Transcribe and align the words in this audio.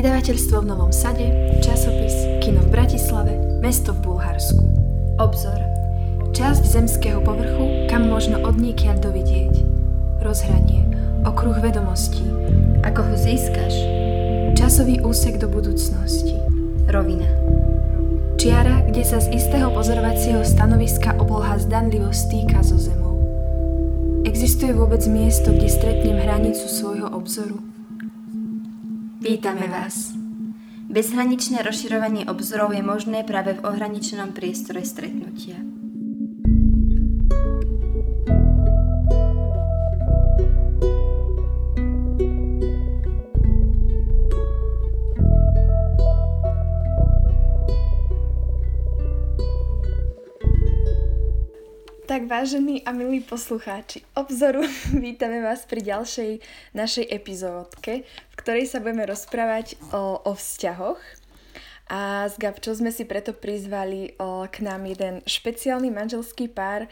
vydavateľstvo 0.00 0.64
v 0.64 0.70
Novom 0.72 0.88
Sade, 0.96 1.28
časopis, 1.60 2.40
kino 2.40 2.64
v 2.64 2.72
Bratislave, 2.72 3.36
mesto 3.60 3.92
v 3.92 4.08
Bulharsku. 4.08 4.64
Obzor. 5.20 5.60
Časť 6.32 6.64
zemského 6.64 7.20
povrchu, 7.20 7.84
kam 7.92 8.08
možno 8.08 8.40
odniekiaľ 8.40 8.96
dovidieť. 8.96 9.60
Rozhranie. 10.24 10.88
Okruh 11.28 11.60
vedomostí. 11.60 12.24
Ako 12.80 13.12
ho 13.12 13.12
získaš? 13.12 13.76
Časový 14.56 15.04
úsek 15.04 15.36
do 15.36 15.52
budúcnosti. 15.52 16.40
Rovina. 16.88 17.28
Čiara, 18.40 18.80
kde 18.88 19.04
sa 19.04 19.20
z 19.20 19.36
istého 19.36 19.68
pozorovacieho 19.68 20.40
stanoviska 20.48 21.12
obloha 21.20 21.60
zdanlivo 21.60 22.08
stýka 22.08 22.64
so 22.64 22.80
zemou. 22.80 23.20
Existuje 24.24 24.72
vôbec 24.72 25.04
miesto, 25.12 25.52
kde 25.52 25.68
stretnem 25.68 26.24
hranicu 26.24 26.64
svojho? 26.64 26.89
Vítame 29.30 29.70
vás. 29.70 30.10
Bezhraničné 30.90 31.62
rozširovanie 31.62 32.26
obzorov 32.26 32.74
je 32.74 32.82
možné 32.82 33.22
práve 33.22 33.54
v 33.54 33.62
ohraničenom 33.62 34.34
priestore 34.34 34.82
stretnutia. 34.82 35.54
Tak 52.10 52.26
vážení 52.26 52.82
a 52.82 52.90
milí 52.90 53.22
poslucháči, 53.22 54.02
obzoru 54.18 54.66
vítame 55.06 55.46
vás 55.46 55.62
pri 55.62 55.78
ďalšej 55.78 56.42
našej 56.74 57.06
epizódke, 57.06 58.02
ktorej 58.40 58.72
sa 58.72 58.80
budeme 58.80 59.04
rozprávať 59.04 59.76
o, 59.92 60.24
o 60.24 60.32
vzťahoch. 60.32 61.00
A 61.90 62.30
s 62.30 62.40
Gabčou 62.40 62.72
sme 62.72 62.88
si 62.94 63.04
preto 63.04 63.36
prizvali 63.36 64.16
o, 64.16 64.48
k 64.48 64.64
nám 64.64 64.88
jeden 64.88 65.20
špeciálny 65.28 65.92
manželský 65.92 66.48
pár 66.48 66.88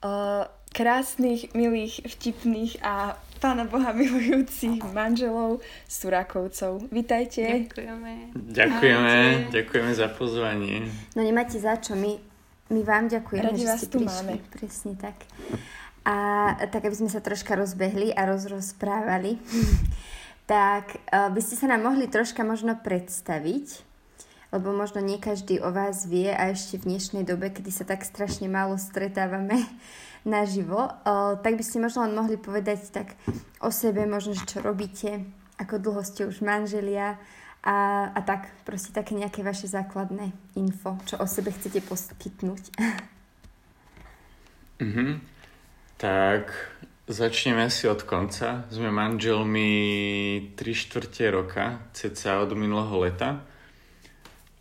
o, 0.00 0.48
krásnych, 0.72 1.52
milých, 1.52 2.00
vtipných 2.08 2.80
a 2.80 3.20
pána 3.44 3.68
Boha 3.68 3.92
milujúcich 3.92 4.80
manželov 4.96 5.60
Surakovcov. 5.84 6.88
Vítajte. 6.88 7.68
Ďakujeme. 7.68 8.12
Ďakujeme, 8.32 9.14
ďakujeme 9.52 9.92
za 9.92 10.08
pozvanie. 10.08 10.88
No 11.12 11.20
nemáte 11.20 11.60
za 11.60 11.76
čo, 11.76 11.92
my 11.92 12.36
my 12.66 12.82
vám 12.82 13.06
ďakujeme, 13.06 13.46
Radi 13.46 13.62
že 13.62 13.68
vás 13.70 13.78
ste 13.78 13.90
tu 13.94 14.02
prišli. 14.02 14.10
máme. 14.10 14.34
Presne 14.50 14.92
tak. 14.98 15.14
A 16.06 16.14
tak, 16.70 16.82
aby 16.86 16.94
sme 16.98 17.10
sa 17.10 17.22
troška 17.22 17.54
rozbehli 17.54 18.10
a 18.10 18.26
rozrozprávali, 18.26 19.38
tak 20.46 21.02
uh, 21.10 21.28
by 21.30 21.40
ste 21.42 21.58
sa 21.58 21.66
nám 21.66 21.86
mohli 21.86 22.06
troška 22.06 22.46
možno 22.46 22.78
predstaviť, 22.78 23.82
lebo 24.54 24.70
možno 24.70 25.02
nie 25.02 25.18
každý 25.18 25.58
o 25.58 25.74
vás 25.74 26.06
vie 26.06 26.30
a 26.30 26.54
ešte 26.54 26.78
v 26.78 26.94
dnešnej 26.94 27.26
dobe, 27.26 27.50
kedy 27.50 27.70
sa 27.74 27.82
tak 27.82 28.06
strašne 28.06 28.46
málo 28.46 28.78
stretávame 28.78 29.66
naživo, 30.24 30.86
uh, 30.86 31.36
tak 31.42 31.58
by 31.58 31.64
ste 31.66 31.82
možno 31.82 32.06
len 32.06 32.14
mohli 32.14 32.38
povedať 32.38 32.94
tak 32.94 33.18
o 33.58 33.74
sebe, 33.74 34.06
možno, 34.06 34.38
že 34.38 34.46
čo 34.46 34.62
robíte, 34.62 35.26
ako 35.58 35.82
dlho 35.82 36.02
ste 36.06 36.24
už 36.30 36.40
manželia, 36.40 37.18
a, 37.66 38.06
a 38.14 38.20
tak, 38.22 38.46
proste 38.62 38.94
také 38.94 39.18
nejaké 39.18 39.42
vaše 39.42 39.66
základné 39.66 40.30
info, 40.54 40.94
čo 41.02 41.18
o 41.18 41.26
sebe 41.26 41.50
chcete 41.50 41.82
poskytnúť. 41.84 42.64
Mhm. 44.76 45.24
Tak 45.96 46.52
začneme 47.06 47.70
asi 47.70 47.86
od 47.88 48.02
konca. 48.02 48.66
Sme 48.70 48.90
manželmi 48.90 49.70
3 50.58 50.58
štvrte 50.58 51.24
roka, 51.30 51.86
ceca 51.94 52.42
od 52.42 52.54
minulého 52.58 52.98
leta. 52.98 53.46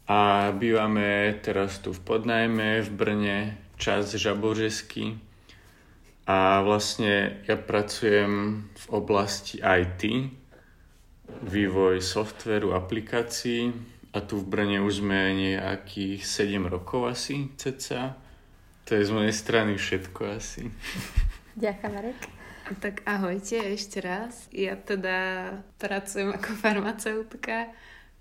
A 0.05 0.53
bývame 0.53 1.33
teraz 1.41 1.81
tu 1.81 1.89
v 1.89 1.99
Podnajme, 2.05 2.85
v 2.85 2.89
Brne, 2.93 3.37
čas 3.81 4.13
Žabožesky. 4.13 5.17
A 6.29 6.61
vlastne 6.61 7.41
ja 7.49 7.57
pracujem 7.57 8.65
v 8.69 8.85
oblasti 8.93 9.61
IT, 9.61 10.29
vývoj 11.41 12.01
softveru, 12.01 12.77
aplikácií 12.77 13.73
a 14.13 14.21
tu 14.21 14.37
v 14.41 14.45
Brne 14.45 14.77
už 14.85 15.01
sme 15.01 15.33
nejakých 15.33 16.21
7 16.21 16.69
rokov 16.69 17.09
asi, 17.09 17.49
ceca. 17.57 18.17
To 18.85 18.93
je 18.93 19.01
z 19.01 19.11
mojej 19.13 19.33
strany 19.33 19.77
všetko 19.77 20.21
asi. 20.37 20.69
Ďakujem, 21.57 21.91
Marek. 21.93 22.34
Tak 22.65 23.05
ahojte 23.05 23.77
ešte 23.77 24.01
raz. 24.01 24.49
Ja 24.49 24.73
teda 24.73 25.49
pracujem 25.77 26.33
ako 26.33 26.49
farmaceutka 26.63 27.69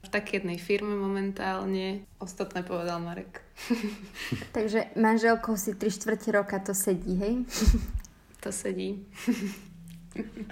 v 0.05 0.09
takej 0.13 0.45
jednej 0.45 0.61
firme 0.61 0.93
momentálne. 0.93 2.05
Ostatné 2.21 2.61
povedal 2.61 3.01
Marek. 3.01 3.41
Takže 4.57 4.93
manželkou 5.01 5.57
si 5.57 5.73
3 5.73 5.89
štvrte 5.89 6.29
roka 6.29 6.61
to 6.61 6.77
sedí, 6.77 7.17
hej? 7.17 7.35
To 8.45 8.53
sedí. 8.53 9.01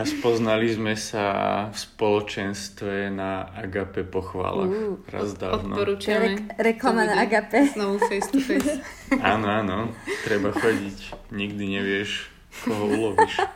A 0.00 0.03
spoznali 0.09 0.72
sme 0.72 0.97
sa 0.97 1.69
v 1.69 1.76
spoločenstve 1.76 3.12
na 3.12 3.53
Agape 3.53 4.09
pochválach 4.09 4.72
Uh, 4.72 4.97
raz 5.12 5.36
dávno. 5.36 5.76
Odporúčame. 5.76 6.41
Rek- 6.41 6.56
reklama 6.56 7.04
na 7.04 7.20
Agape. 7.20 7.69
Znovu 7.76 8.00
face 8.00 8.32
to 8.32 8.41
face. 8.41 8.80
Áno, 9.20 9.44
áno, 9.44 9.92
treba 10.24 10.56
chodiť. 10.56 11.30
Nikdy 11.36 11.64
nevieš, 11.69 12.32
koho 12.65 12.85
ulovíš. 12.87 13.35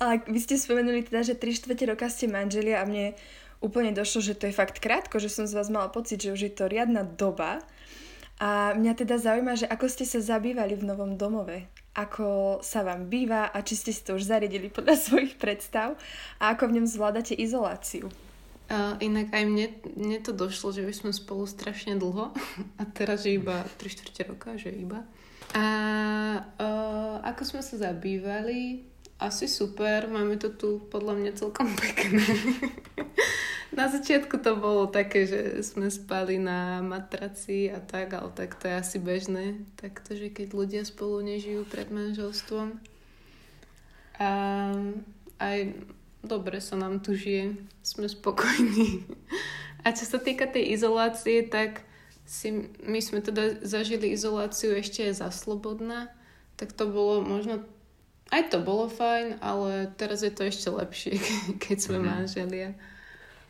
Ale 0.00 0.20
vy 0.28 0.38
ste 0.40 0.60
spomenuli 0.60 1.04
teda, 1.04 1.24
že 1.24 1.34
3 1.36 1.56
štvrte 1.56 1.84
roka 1.88 2.06
ste 2.12 2.28
manželia 2.28 2.80
a 2.80 2.88
mne 2.88 3.16
úplne 3.64 3.92
došlo, 3.92 4.20
že 4.20 4.36
to 4.36 4.48
je 4.48 4.54
fakt 4.56 4.78
krátko, 4.80 5.16
že 5.16 5.32
som 5.32 5.48
z 5.48 5.56
vás 5.56 5.72
mala 5.72 5.88
pocit, 5.88 6.20
že 6.20 6.32
už 6.32 6.40
je 6.48 6.52
to 6.52 6.68
riadna 6.68 7.04
doba. 7.04 7.64
A 8.36 8.76
mňa 8.76 8.92
teda 8.92 9.16
zaujíma, 9.16 9.56
že 9.56 9.64
ako 9.64 9.88
ste 9.88 10.04
sa 10.04 10.20
zabývali 10.20 10.76
v 10.76 10.84
novom 10.84 11.16
domove. 11.16 11.64
Ako 11.96 12.60
sa 12.60 12.84
vám 12.84 13.08
býva 13.08 13.48
a 13.48 13.64
či 13.64 13.72
ste 13.72 13.96
si 13.96 14.04
to 14.04 14.20
už 14.20 14.28
zariadili 14.28 14.68
podľa 14.68 15.00
svojich 15.08 15.40
predstav 15.40 15.96
a 16.36 16.52
ako 16.52 16.68
v 16.68 16.74
ňom 16.80 16.86
zvládate 16.86 17.32
izoláciu. 17.32 18.12
Uh, 18.66 18.98
inak 18.98 19.30
aj 19.30 19.46
mne, 19.46 19.66
mne 19.94 20.18
to 20.26 20.34
došlo, 20.34 20.74
že 20.74 20.82
už 20.82 21.06
sme 21.06 21.12
spolu 21.14 21.46
strašne 21.46 21.94
dlho 21.96 22.34
a 22.80 22.82
teraz, 22.92 23.24
že 23.24 23.38
iba 23.38 23.64
3 23.80 23.94
štvrte 23.94 24.22
roka, 24.28 24.50
že 24.60 24.68
iba. 24.74 25.06
A 25.56 25.64
uh, 26.60 27.16
ako 27.24 27.42
sme 27.48 27.62
sa 27.64 27.80
zabývali, 27.80 28.84
asi 29.16 29.48
super, 29.48 30.04
máme 30.12 30.36
to 30.36 30.52
tu 30.52 30.84
podľa 30.92 31.16
mňa 31.16 31.32
celkom 31.32 31.72
pekné. 31.80 32.28
na 33.76 33.88
začiatku 33.88 34.36
to 34.44 34.60
bolo 34.60 34.92
také, 34.92 35.24
že 35.24 35.64
sme 35.64 35.88
spali 35.88 36.36
na 36.36 36.84
matraci 36.84 37.72
a 37.72 37.80
tak, 37.80 38.12
ale 38.12 38.28
tak 38.36 38.60
to 38.60 38.68
je 38.68 38.74
asi 38.76 38.96
bežné. 39.00 39.64
Takto, 39.80 40.12
že 40.12 40.28
keď 40.28 40.52
ľudia 40.52 40.82
spolu 40.84 41.24
nežijú 41.24 41.64
pred 41.64 41.88
manželstvom. 41.88 42.76
A 44.20 44.30
aj 45.40 45.58
dobre 46.20 46.60
sa 46.60 46.76
nám 46.76 47.00
tu 47.00 47.16
žije, 47.16 47.56
sme 47.80 48.08
spokojní. 48.08 49.08
A 49.86 49.96
čo 49.96 50.04
sa 50.04 50.20
týka 50.20 50.44
tej 50.44 50.76
izolácie, 50.76 51.40
tak 51.46 51.86
si, 52.26 52.52
my 52.82 52.98
sme 52.98 53.22
teda 53.22 53.62
zažili 53.62 54.10
izoláciu 54.10 54.74
ešte 54.74 55.06
za 55.10 55.30
slobodná, 55.30 56.10
tak 56.56 56.74
to 56.74 56.84
bolo 56.84 57.22
možno, 57.22 57.62
aj 58.28 58.50
to 58.50 58.58
bolo 58.58 58.90
fajn, 58.90 59.38
ale 59.38 59.94
teraz 59.94 60.20
je 60.20 60.30
to 60.30 60.42
ešte 60.42 60.66
lepšie, 60.68 61.14
keď 61.64 61.76
sme 61.78 61.98
Mhm. 61.98 62.06
manželia. 62.06 62.70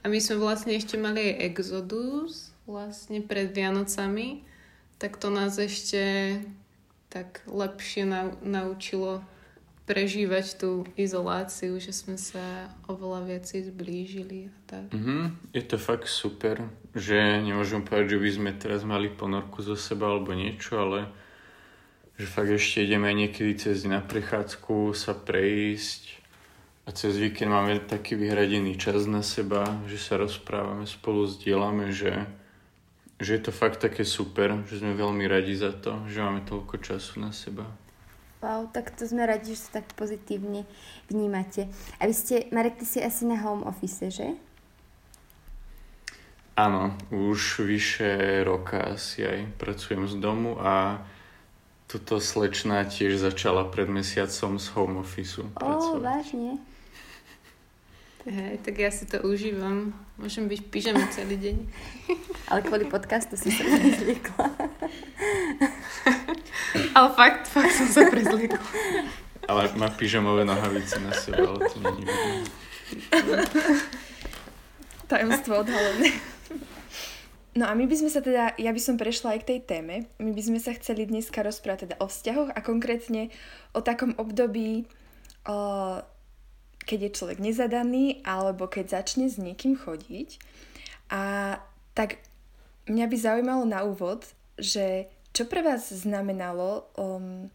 A 0.01 0.09
my 0.09 0.21
sme 0.21 0.39
vlastne 0.39 0.77
ešte 0.77 0.95
mali 0.95 1.19
aj 1.19 1.51
exodus, 1.51 2.53
vlastne 2.69 3.19
pred 3.21 3.51
Vianocami, 3.51 4.45
tak 4.99 5.17
to 5.17 5.29
nás 5.29 5.57
ešte 5.57 6.37
tak 7.09 7.43
lepšie 7.47 8.05
nau- 8.05 8.37
naučilo 8.43 9.25
prežívať 9.87 10.59
tú 10.59 10.83
izoláciu, 10.99 11.79
že 11.79 11.95
sme 11.95 12.19
sa 12.19 12.75
oveľa 12.91 13.23
viacej 13.31 13.71
zblížili 13.71 14.51
a 14.51 14.57
tak. 14.67 14.87
Mhm, 14.91 15.55
je 15.55 15.63
to 15.63 15.79
fakt 15.79 16.11
super, 16.11 16.67
že 16.93 17.15
nemôžem 17.41 17.87
povedať, 17.87 18.19
že 18.19 18.23
by 18.23 18.31
sme 18.35 18.51
teraz 18.59 18.83
mali 18.83 19.07
ponorku 19.07 19.63
zo 19.63 19.79
seba 19.79 20.11
alebo 20.11 20.35
niečo, 20.35 20.83
ale 20.83 21.07
že 22.19 22.27
fakt 22.27 22.51
ešte 22.51 22.83
ideme 22.83 23.15
niekedy 23.15 23.55
cez 23.55 23.87
na 23.87 24.03
prechádzku 24.03 24.91
sa 24.91 25.15
prejsť 25.15 26.19
a 26.87 26.91
cez 26.91 27.15
víkend 27.15 27.55
máme 27.55 27.79
taký 27.87 28.19
vyhradený 28.19 28.75
čas 28.75 29.07
na 29.07 29.23
seba, 29.23 29.71
že 29.87 30.03
sa 30.03 30.19
rozprávame 30.19 30.87
spolu, 30.87 31.31
zdieľame, 31.31 31.95
že, 31.95 32.27
že 33.23 33.39
je 33.39 33.43
to 33.43 33.53
fakt 33.55 33.79
také 33.79 34.03
super, 34.03 34.67
že 34.67 34.83
sme 34.83 34.99
veľmi 34.99 35.31
radi 35.31 35.55
za 35.55 35.71
to, 35.71 36.03
že 36.11 36.23
máme 36.23 36.43
toľko 36.43 36.83
času 36.83 37.23
na 37.23 37.31
seba. 37.31 37.86
Wow, 38.45 38.69
tak 38.69 38.93
to 38.93 39.09
sme 39.09 39.25
radi, 39.25 39.57
že 39.57 39.65
sa 39.67 39.81
tak 39.81 39.91
pozitívne 39.97 40.69
vnímate. 41.09 41.73
A 41.99 42.05
vy 42.05 42.15
ste, 42.15 42.35
Marek, 42.53 42.77
ty 42.79 42.85
si 42.85 42.99
asi 43.01 43.25
na 43.25 43.41
home 43.41 43.65
office, 43.65 44.13
že? 44.13 44.37
Áno, 46.57 46.97
už 47.13 47.69
vyše 47.69 48.41
roka 48.45 48.97
asi 48.97 49.25
aj 49.25 49.61
pracujem 49.61 50.09
z 50.09 50.17
domu 50.17 50.57
a 50.57 51.05
tuto 51.85 52.17
slečna 52.17 52.89
tiež 52.89 53.21
začala 53.21 53.69
pred 53.69 53.87
mesiacom 53.93 54.57
z 54.57 54.67
home 54.73 54.97
office 55.05 55.37
Ó, 55.37 55.47
pracovať. 55.53 56.01
vážne. 56.01 56.51
Hej, 58.27 58.59
tak 58.67 58.75
ja 58.83 58.91
si 58.91 59.07
to 59.07 59.23
užívam. 59.23 59.95
Môžem 60.19 60.51
byť 60.51 60.59
v 60.67 60.69
pyžame 60.75 61.07
celý 61.15 61.39
deň. 61.39 61.57
Ale 62.51 62.67
kvôli 62.67 62.83
podcastu 62.91 63.39
si 63.39 63.55
sa 63.55 63.63
prezliekla. 63.71 64.47
Ale 66.91 67.09
fakt, 67.15 67.47
fakt 67.47 67.71
som 67.71 67.87
sa 67.87 68.03
prezliekla. 68.11 68.59
Ale 69.47 69.71
má 69.79 69.87
pyžamové 69.95 70.43
nohavice 70.43 70.99
na 70.99 71.15
sebe, 71.15 71.39
ale 71.39 71.71
to 71.71 71.79
není 71.79 72.03
vidno. 72.03 72.51
Tajomstvo 75.11 75.63
odhalené. 75.63 76.11
No 77.55 77.71
a 77.71 77.79
my 77.79 77.87
by 77.87 77.95
sme 77.95 78.11
sa 78.11 78.27
teda, 78.27 78.59
ja 78.59 78.75
by 78.75 78.81
som 78.83 78.99
prešla 78.99 79.39
aj 79.39 79.47
k 79.47 79.49
tej 79.55 79.61
téme. 79.71 80.11
My 80.19 80.35
by 80.35 80.43
sme 80.43 80.59
sa 80.59 80.75
chceli 80.75 81.07
dneska 81.07 81.47
rozprávať 81.47 81.87
teda 81.87 81.97
o 82.03 82.11
vzťahoch 82.11 82.51
a 82.51 82.59
konkrétne 82.59 83.31
o 83.71 83.87
takom 83.87 84.19
období, 84.19 84.91
o, 85.47 85.57
keď 86.87 87.11
je 87.11 87.17
človek 87.19 87.39
nezadaný 87.43 88.23
alebo 88.23 88.71
keď 88.71 89.03
začne 89.03 89.27
s 89.27 89.37
niekým 89.37 89.75
chodiť. 89.75 90.39
A 91.11 91.55
tak 91.93 92.23
mňa 92.87 93.07
by 93.11 93.17
zaujímalo 93.19 93.65
na 93.67 93.83
úvod, 93.83 94.25
že 94.57 95.11
čo 95.37 95.45
pre 95.45 95.61
vás 95.61 95.93
znamenalo 95.93 96.89
um, 96.97 97.51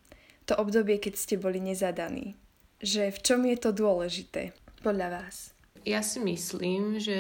to 0.46 0.54
obdobie, 0.60 1.02
keď 1.02 1.18
ste 1.18 1.36
boli 1.40 1.58
nezadaní? 1.58 2.38
Že 2.84 3.10
v 3.16 3.20
čom 3.24 3.40
je 3.48 3.58
to 3.58 3.72
dôležité 3.74 4.54
podľa 4.86 5.18
vás? 5.18 5.56
Ja 5.82 6.06
si 6.06 6.22
myslím, 6.22 7.02
že 7.02 7.18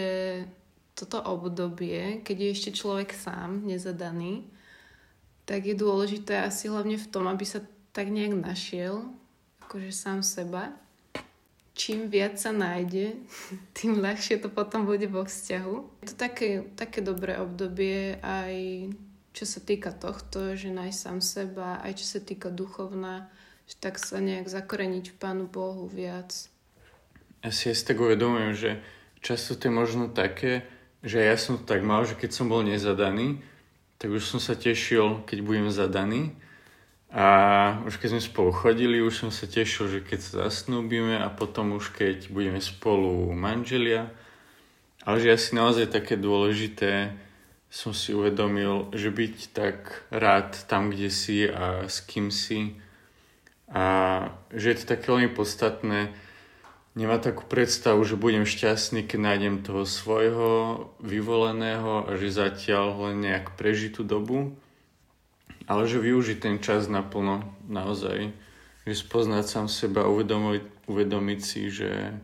toto 0.93 1.17
obdobie, 1.17 2.21
keď 2.21 2.37
je 2.37 2.49
ešte 2.53 2.71
človek 2.77 3.09
sám, 3.15 3.65
nezadaný, 3.65 4.45
tak 5.49 5.65
je 5.65 5.73
dôležité 5.73 6.45
asi 6.45 6.69
hlavne 6.69 7.01
v 7.01 7.09
tom, 7.09 7.25
aby 7.25 7.41
sa 7.41 7.65
tak 7.89 8.13
nejak 8.13 8.37
našiel, 8.37 9.09
akože 9.65 9.89
sám 9.89 10.21
seba. 10.21 10.77
Čím 11.81 12.13
viac 12.13 12.37
sa 12.37 12.53
nájde, 12.53 13.17
tým 13.77 13.97
ľahšie 13.97 14.37
to 14.37 14.53
potom 14.53 14.85
bude 14.85 15.09
vo 15.09 15.25
vzťahu. 15.25 16.05
Je 16.05 16.13
to 16.13 16.15
také, 16.15 16.69
také 16.77 17.01
dobré 17.01 17.41
obdobie 17.41 18.21
aj 18.21 18.53
čo 19.31 19.47
sa 19.47 19.63
týka 19.63 19.95
tohto, 19.95 20.59
že 20.59 20.69
nájsť 20.69 20.99
sám 20.99 21.19
seba, 21.23 21.79
aj 21.81 22.03
čo 22.03 22.05
sa 22.05 22.19
týka 22.19 22.51
duchovná, 22.51 23.31
že 23.63 23.79
tak 23.79 23.95
sa 23.95 24.19
nejak 24.19 24.51
zakoreniť 24.51 25.15
v 25.15 25.15
Pánu 25.15 25.45
Bohu 25.47 25.87
viac. 25.87 26.51
Ja 27.41 27.49
si 27.49 27.71
aj 27.71 27.87
tak 27.87 27.97
uvedomujem, 27.97 28.53
že 28.53 28.71
často 29.23 29.55
to 29.55 29.71
je 29.71 29.73
možno 29.73 30.11
také, 30.11 30.67
že 31.01 31.23
ja 31.23 31.33
som 31.39 31.57
to 31.57 31.63
tak 31.63 31.81
mal, 31.81 32.03
že 32.03 32.19
keď 32.19 32.31
som 32.35 32.51
bol 32.51 32.61
nezadaný, 32.61 33.41
tak 33.97 34.11
už 34.11 34.21
som 34.21 34.39
sa 34.43 34.53
tešil, 34.53 35.23
keď 35.25 35.37
budem 35.41 35.69
zadaný. 35.71 36.35
A 37.11 37.27
už 37.83 37.99
keď 37.99 38.15
sme 38.15 38.23
spolu 38.23 38.51
chodili, 38.55 39.03
už 39.03 39.27
som 39.27 39.31
sa 39.35 39.43
tešil, 39.43 39.91
že 39.91 39.99
keď 39.99 40.19
sa 40.23 40.33
zasnúbime 40.47 41.19
a 41.19 41.27
potom 41.27 41.75
už 41.75 41.91
keď 41.91 42.31
budeme 42.31 42.63
spolu 42.63 43.27
manželia. 43.35 44.07
Ale 45.03 45.19
že 45.19 45.35
asi 45.35 45.51
naozaj 45.51 45.91
také 45.91 46.15
dôležité 46.15 47.11
som 47.71 47.91
si 47.91 48.15
uvedomil, 48.15 48.91
že 48.95 49.11
byť 49.11 49.35
tak 49.51 50.07
rád 50.11 50.55
tam, 50.67 50.91
kde 50.91 51.11
si 51.11 51.47
a 51.47 51.87
s 51.87 52.03
kým 52.03 52.31
si. 52.31 52.79
A 53.71 53.83
že 54.51 54.75
je 54.75 54.77
to 54.83 54.95
také 54.95 55.11
veľmi 55.11 55.31
podstatné, 55.31 56.11
nemá 56.95 57.15
takú 57.19 57.47
predstavu, 57.47 58.03
že 58.03 58.19
budem 58.19 58.43
šťastný, 58.43 59.07
keď 59.07 59.19
nájdem 59.19 59.55
toho 59.63 59.87
svojho 59.87 60.51
vyvoleného 60.99 62.07
a 62.07 62.11
že 62.19 62.35
zatiaľ 62.35 63.11
len 63.11 63.23
nejak 63.23 63.55
prežitú 63.55 64.03
dobu, 64.03 64.55
ale 65.69 65.85
že 65.85 66.01
využiť 66.01 66.37
ten 66.41 66.57
čas 66.57 66.89
naplno 66.89 67.45
naozaj, 67.69 68.33
že 68.85 68.93
spoznať 68.97 69.45
sám 69.45 69.67
seba, 69.69 70.09
uvedomiť, 70.09 70.89
uvedomiť 70.89 71.39
si, 71.41 71.69
že 71.69 72.17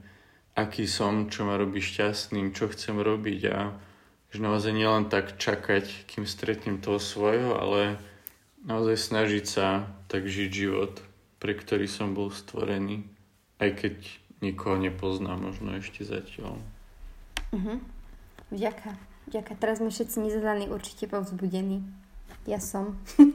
aký 0.58 0.90
som, 0.90 1.30
čo 1.30 1.46
ma 1.46 1.58
robí 1.58 1.78
šťastným, 1.78 2.54
čo 2.58 2.72
chcem 2.74 2.98
robiť 2.98 3.42
a 3.54 3.78
že 4.34 4.40
naozaj 4.42 4.74
nielen 4.74 5.08
tak 5.08 5.38
čakať, 5.38 6.10
kým 6.10 6.26
stretnem 6.26 6.82
toho 6.82 6.98
svojho, 6.98 7.56
ale 7.56 8.02
naozaj 8.66 8.98
snažiť 8.98 9.46
sa 9.46 9.88
tak 10.10 10.26
žiť 10.26 10.50
život, 10.50 11.00
pre 11.38 11.54
ktorý 11.54 11.86
som 11.86 12.18
bol 12.18 12.34
stvorený, 12.34 13.06
aj 13.62 13.70
keď 13.86 13.96
nikoho 14.42 14.82
nepoznám 14.82 15.46
možno 15.46 15.78
ešte 15.78 16.04
zatiaľ. 16.04 16.58
Uh-huh. 17.54 17.78
Vďaka. 18.52 18.98
Vďaka. 19.28 19.54
Teraz 19.60 19.80
sme 19.80 19.92
všetci 19.92 20.24
nezadaní 20.24 20.68
určite 20.72 21.08
povzbudení. 21.08 21.84
Ja 22.48 22.64
som. 22.64 22.96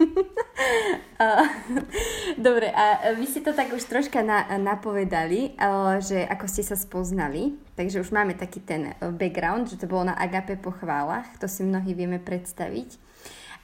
Dobre, 2.41 2.73
a 2.73 3.12
vy 3.12 3.29
si 3.29 3.44
to 3.44 3.53
tak 3.53 3.69
už 3.76 3.85
troška 3.85 4.25
na, 4.25 4.49
napovedali, 4.56 5.53
že 6.00 6.25
ako 6.25 6.49
ste 6.49 6.64
sa 6.64 6.81
spoznali, 6.81 7.53
takže 7.76 8.00
už 8.00 8.09
máme 8.09 8.32
taký 8.32 8.64
ten 8.64 8.97
background, 8.99 9.69
že 9.69 9.76
to 9.76 9.85
bolo 9.85 10.09
na 10.09 10.17
Agape 10.17 10.56
po 10.56 10.73
chválach, 10.73 11.29
to 11.37 11.44
si 11.44 11.61
mnohí 11.61 11.93
vieme 11.93 12.17
predstaviť. 12.17 12.97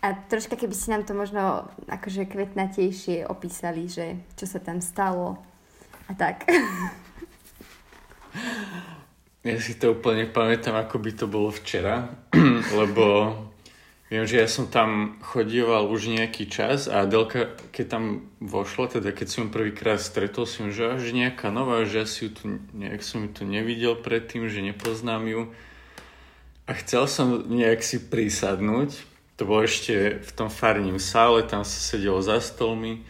A 0.04 0.12
troška 0.14 0.54
keby 0.54 0.76
si 0.76 0.92
nám 0.92 1.08
to 1.08 1.16
možno 1.16 1.66
akože 1.88 2.28
kvetnatejšie 2.28 3.24
opísali, 3.24 3.88
že 3.88 4.20
čo 4.36 4.44
sa 4.44 4.60
tam 4.60 4.84
stalo 4.84 5.40
a 6.06 6.12
tak. 6.12 6.44
Ja 9.46 9.56
si 9.62 9.78
to 9.80 9.96
úplne 9.96 10.28
pamätám, 10.28 10.76
ako 10.76 10.98
by 10.98 11.10
to 11.14 11.24
bolo 11.30 11.48
včera, 11.48 12.10
lebo 12.84 13.32
viem, 14.08 14.24
že 14.24 14.40
ja 14.40 14.48
som 14.48 14.68
tam 14.68 15.20
chodieval 15.20 15.88
už 15.88 16.12
nejaký 16.12 16.48
čas 16.48 16.88
a 16.88 17.04
Adelka, 17.04 17.52
keď 17.72 17.86
tam 17.88 18.04
vošla, 18.40 19.00
teda 19.00 19.12
keď 19.12 19.26
som 19.28 19.40
ju 19.46 19.48
prvýkrát 19.52 20.00
stretol, 20.00 20.48
som 20.48 20.72
že 20.72 20.96
až 20.96 21.12
nejaká 21.12 21.52
nová, 21.52 21.84
že 21.84 22.04
asi 22.04 22.28
ju 22.28 22.30
tu, 22.32 22.44
nejak 22.72 23.04
som 23.04 23.28
ju 23.28 23.30
tu 23.32 23.42
nevidel 23.44 23.96
predtým, 24.00 24.48
že 24.48 24.64
nepoznám 24.64 25.24
ju. 25.28 25.42
A 26.68 26.76
chcel 26.76 27.08
som 27.08 27.48
nejak 27.48 27.80
si 27.80 28.00
prísadnúť, 28.00 28.96
to 29.38 29.46
bolo 29.46 29.64
ešte 29.64 30.18
v 30.18 30.30
tom 30.34 30.50
farním 30.50 30.98
sále, 30.98 31.46
tam 31.46 31.62
sa 31.62 31.78
sedelo 31.78 32.18
za 32.20 32.42
stolmi. 32.42 33.06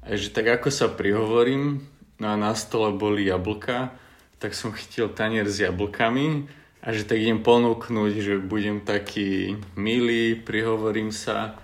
A 0.00 0.16
že 0.16 0.32
tak 0.32 0.48
ako 0.48 0.72
sa 0.72 0.88
prihovorím, 0.88 1.84
no 2.16 2.26
a 2.32 2.40
na 2.40 2.56
stole 2.56 2.96
boli 2.96 3.28
jablka, 3.28 3.92
tak 4.38 4.54
som 4.54 4.72
chytil 4.72 5.12
tanier 5.12 5.44
s 5.44 5.60
jablkami 5.60 6.48
a 6.78 6.94
že 6.94 7.02
tak 7.02 7.18
idem 7.18 7.42
ponúknuť, 7.42 8.12
že 8.22 8.34
budem 8.38 8.80
taký 8.80 9.58
milý, 9.74 10.38
prihovorím 10.38 11.10
sa 11.10 11.58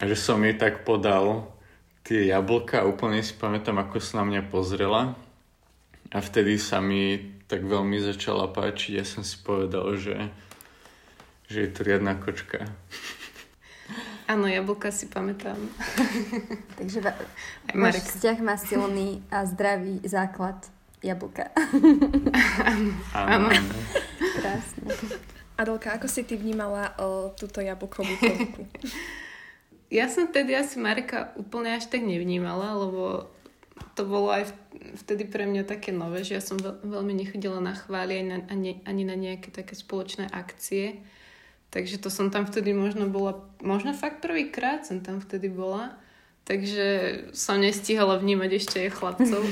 a 0.00 0.02
že 0.08 0.16
som 0.16 0.40
jej 0.40 0.56
tak 0.56 0.82
podal 0.82 1.52
tie 2.04 2.28
jablka 2.28 2.84
a 2.84 2.88
úplne 2.88 3.20
si 3.24 3.36
pamätám, 3.36 3.80
ako 3.80 4.00
sa 4.00 4.20
na 4.20 4.24
mňa 4.28 4.42
pozrela 4.48 5.16
a 6.12 6.18
vtedy 6.20 6.60
sa 6.60 6.80
mi 6.80 7.34
tak 7.48 7.64
veľmi 7.64 8.00
začala 8.00 8.48
páčiť. 8.48 9.00
Ja 9.00 9.04
som 9.04 9.24
si 9.24 9.36
povedal, 9.40 9.96
že, 10.00 10.32
že 11.48 11.68
je 11.68 11.70
to 11.72 11.80
riadna 11.84 12.16
kočka. 12.16 12.68
Áno, 14.24 14.48
jablka 14.48 14.88
si 14.88 15.04
pamätám. 15.04 15.60
Takže 16.80 17.04
váš 17.76 17.96
vzťah 18.00 18.38
má 18.40 18.56
silný 18.56 19.20
a 19.28 19.44
zdravý 19.44 20.00
základ 20.08 20.56
jablka. 21.04 21.52
Áno. 23.12 23.52
Krásne. 24.44 24.84
Adelka, 25.56 25.96
ako 25.96 26.04
si 26.04 26.20
ty 26.28 26.36
vnímala 26.36 26.92
o, 27.00 27.32
túto 27.32 27.64
jablkovú 27.64 28.12
ponuku? 28.20 28.68
ja 29.98 30.04
som 30.12 30.28
vtedy 30.28 30.52
asi 30.52 30.76
Marka 30.76 31.32
úplne 31.40 31.72
až 31.72 31.88
tak 31.88 32.04
nevnímala, 32.04 32.76
lebo 32.76 33.32
to 33.96 34.04
bolo 34.04 34.28
aj 34.34 34.52
vtedy 35.00 35.24
pre 35.24 35.48
mňa 35.48 35.64
také 35.64 35.96
nové, 35.96 36.26
že 36.26 36.36
ja 36.36 36.42
som 36.44 36.60
veľmi 36.60 37.16
nechodila 37.16 37.62
na 37.62 37.72
chvály 37.72 38.20
ani 38.20 38.28
na, 38.28 38.38
ani, 38.52 38.70
ani 38.84 39.02
na 39.08 39.16
nejaké 39.16 39.48
také 39.48 39.72
spoločné 39.72 40.28
akcie. 40.28 41.00
Takže 41.72 41.98
to 41.98 42.12
som 42.12 42.28
tam 42.28 42.44
vtedy 42.44 42.76
možno 42.76 43.08
bola, 43.08 43.40
možno 43.64 43.96
fakt 43.96 44.20
prvýkrát 44.20 44.84
som 44.84 45.00
tam 45.00 45.24
vtedy 45.24 45.48
bola. 45.48 45.96
Takže 46.44 46.86
som 47.32 47.56
nestihala 47.56 48.20
vnímať 48.20 48.50
ešte 48.60 48.76
aj 48.84 48.90
chlapcov. 48.92 49.42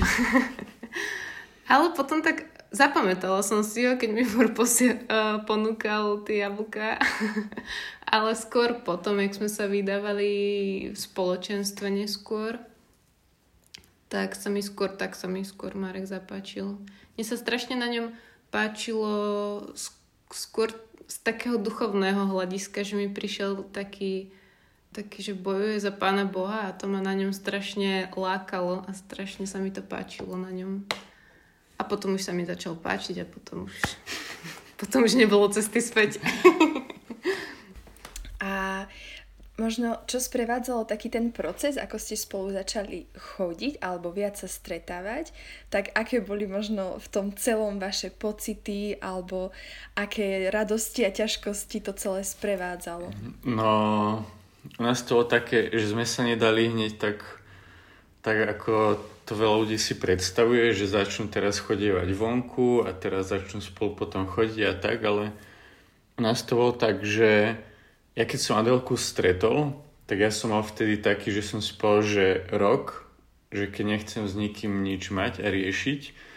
Ale 1.72 1.96
potom 1.96 2.20
tak 2.20 2.51
zapamätala 2.72 3.44
som 3.44 3.60
si 3.60 3.84
ho, 3.84 3.94
keď 4.00 4.10
mi 4.10 4.24
Fur 4.24 4.50
posi- 4.56 4.96
uh, 5.06 5.44
ponúkal 5.44 6.24
tie 6.24 6.42
jablka. 6.42 6.98
Ale 8.12 8.36
skôr 8.36 8.80
potom, 8.82 9.20
jak 9.20 9.36
sme 9.36 9.48
sa 9.48 9.68
vydávali 9.68 10.30
v 10.92 10.98
spoločenstve 10.98 11.88
neskôr, 11.88 12.60
tak 14.12 14.36
sa 14.36 14.52
mi 14.52 14.60
skôr, 14.60 14.92
tak 14.92 15.16
sa 15.16 15.24
mi 15.28 15.40
skôr 15.40 15.72
Marek 15.72 16.04
zapáčil. 16.04 16.76
Mne 17.16 17.24
sa 17.24 17.40
strašne 17.40 17.80
na 17.80 17.88
ňom 17.88 18.12
páčilo 18.52 19.12
skôr 20.28 20.68
z 21.08 21.16
takého 21.24 21.56
duchovného 21.56 22.28
hľadiska, 22.28 22.84
že 22.84 22.96
mi 22.96 23.08
prišiel 23.08 23.64
taký, 23.72 24.32
taký, 24.92 25.32
že 25.32 25.34
bojuje 25.36 25.80
za 25.80 25.92
Pána 25.92 26.28
Boha 26.28 26.68
a 26.68 26.76
to 26.76 26.88
ma 26.88 27.00
na 27.00 27.16
ňom 27.16 27.32
strašne 27.32 28.12
lákalo 28.12 28.84
a 28.84 28.90
strašne 28.92 29.48
sa 29.48 29.60
mi 29.60 29.72
to 29.72 29.80
páčilo 29.80 30.36
na 30.36 30.52
ňom. 30.52 30.84
A 31.78 31.82
potom 31.84 32.14
už 32.14 32.22
sa 32.24 32.32
mi 32.32 32.44
začal 32.44 32.76
páčiť 32.76 33.22
a 33.22 33.26
potom 33.26 33.68
už, 33.68 33.74
potom 34.80 35.04
už 35.04 35.14
nebolo 35.14 35.48
cesty 35.48 35.80
späť. 35.80 36.18
a 38.42 38.84
možno 39.60 40.00
čo 40.10 40.18
sprevádzalo 40.18 40.88
taký 40.88 41.12
ten 41.12 41.30
proces, 41.30 41.78
ako 41.78 41.96
ste 42.00 42.18
spolu 42.18 42.50
začali 42.50 43.06
chodiť 43.14 43.78
alebo 43.78 44.10
viac 44.10 44.34
sa 44.34 44.50
stretávať, 44.50 45.30
tak 45.70 45.94
aké 45.94 46.18
boli 46.24 46.50
možno 46.50 46.98
v 46.98 47.06
tom 47.12 47.26
celom 47.36 47.78
vaše 47.78 48.10
pocity 48.10 48.98
alebo 48.98 49.54
aké 49.94 50.50
radosti 50.50 51.06
a 51.06 51.14
ťažkosti 51.14 51.78
to 51.84 51.92
celé 51.94 52.26
sprevádzalo? 52.26 53.12
No, 53.46 53.70
u 54.78 54.82
nás 54.82 55.02
to 55.06 55.22
bolo 55.22 55.26
také, 55.28 55.70
že 55.70 55.94
sme 55.94 56.08
sa 56.08 56.26
nedali 56.26 56.72
hneď 56.72 56.98
tak, 56.98 57.18
tak 58.24 58.58
ako 58.58 58.98
to 59.24 59.38
veľa 59.38 59.66
ľudí 59.66 59.78
si 59.78 59.94
predstavuje, 59.94 60.74
že 60.74 60.90
začnú 60.90 61.30
teraz 61.30 61.62
chodievať 61.62 62.10
vonku 62.10 62.82
a 62.82 62.90
teraz 62.90 63.30
začnú 63.30 63.62
spolu 63.62 63.94
potom 63.94 64.26
chodiť 64.26 64.60
a 64.66 64.74
tak, 64.74 64.98
ale 65.06 65.30
u 66.18 66.20
nás 66.20 66.42
to 66.42 66.58
bolo 66.58 66.74
tak, 66.74 67.06
že 67.06 67.54
ja 68.18 68.24
keď 68.26 68.38
som 68.42 68.58
Adelku 68.58 68.98
stretol, 68.98 69.78
tak 70.10 70.20
ja 70.20 70.34
som 70.34 70.52
mal 70.52 70.66
vtedy 70.66 71.00
taký, 71.00 71.32
že 71.32 71.46
som 71.46 71.62
povedal, 71.62 72.02
že 72.04 72.26
rok, 72.52 73.08
že 73.54 73.70
keď 73.70 73.84
nechcem 73.96 74.22
s 74.26 74.34
nikým 74.34 74.82
nič 74.82 75.08
mať 75.08 75.40
a 75.40 75.48
riešiť, 75.48 76.32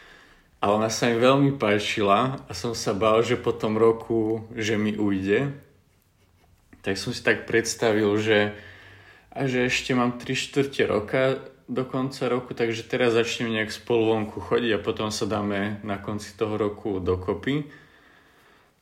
ale 0.62 0.72
ona 0.82 0.89
sa 0.94 1.10
mi 1.12 1.18
veľmi 1.20 1.51
páčila 1.58 2.39
a 2.48 2.51
som 2.54 2.77
sa 2.77 2.96
bál, 2.96 3.25
že 3.25 3.36
po 3.36 3.51
tom 3.51 3.75
roku, 3.75 4.48
že 4.56 4.80
mi 4.80 4.96
ujde. 4.96 5.51
Tak 6.86 6.96
som 7.01 7.12
si 7.12 7.22
tak 7.25 7.50
predstavil, 7.50 8.08
že, 8.22 8.54
a 9.34 9.50
že 9.50 9.68
ešte 9.68 9.92
mám 9.98 10.22
3 10.22 10.32
štvrte 10.32 10.84
roka 10.86 11.22
do 11.65 11.86
konca 11.86 12.29
roku, 12.29 12.53
takže 12.53 12.86
teraz 12.86 13.17
začnem 13.17 13.50
nejak 13.50 13.74
spolu 13.74 14.13
vonku 14.13 14.38
chodiť 14.38 14.72
a 14.77 14.84
potom 14.86 15.10
sa 15.10 15.25
dáme 15.25 15.81
na 15.81 15.98
konci 15.98 16.38
toho 16.38 16.62
roku 16.62 17.01
dokopy. 17.01 17.65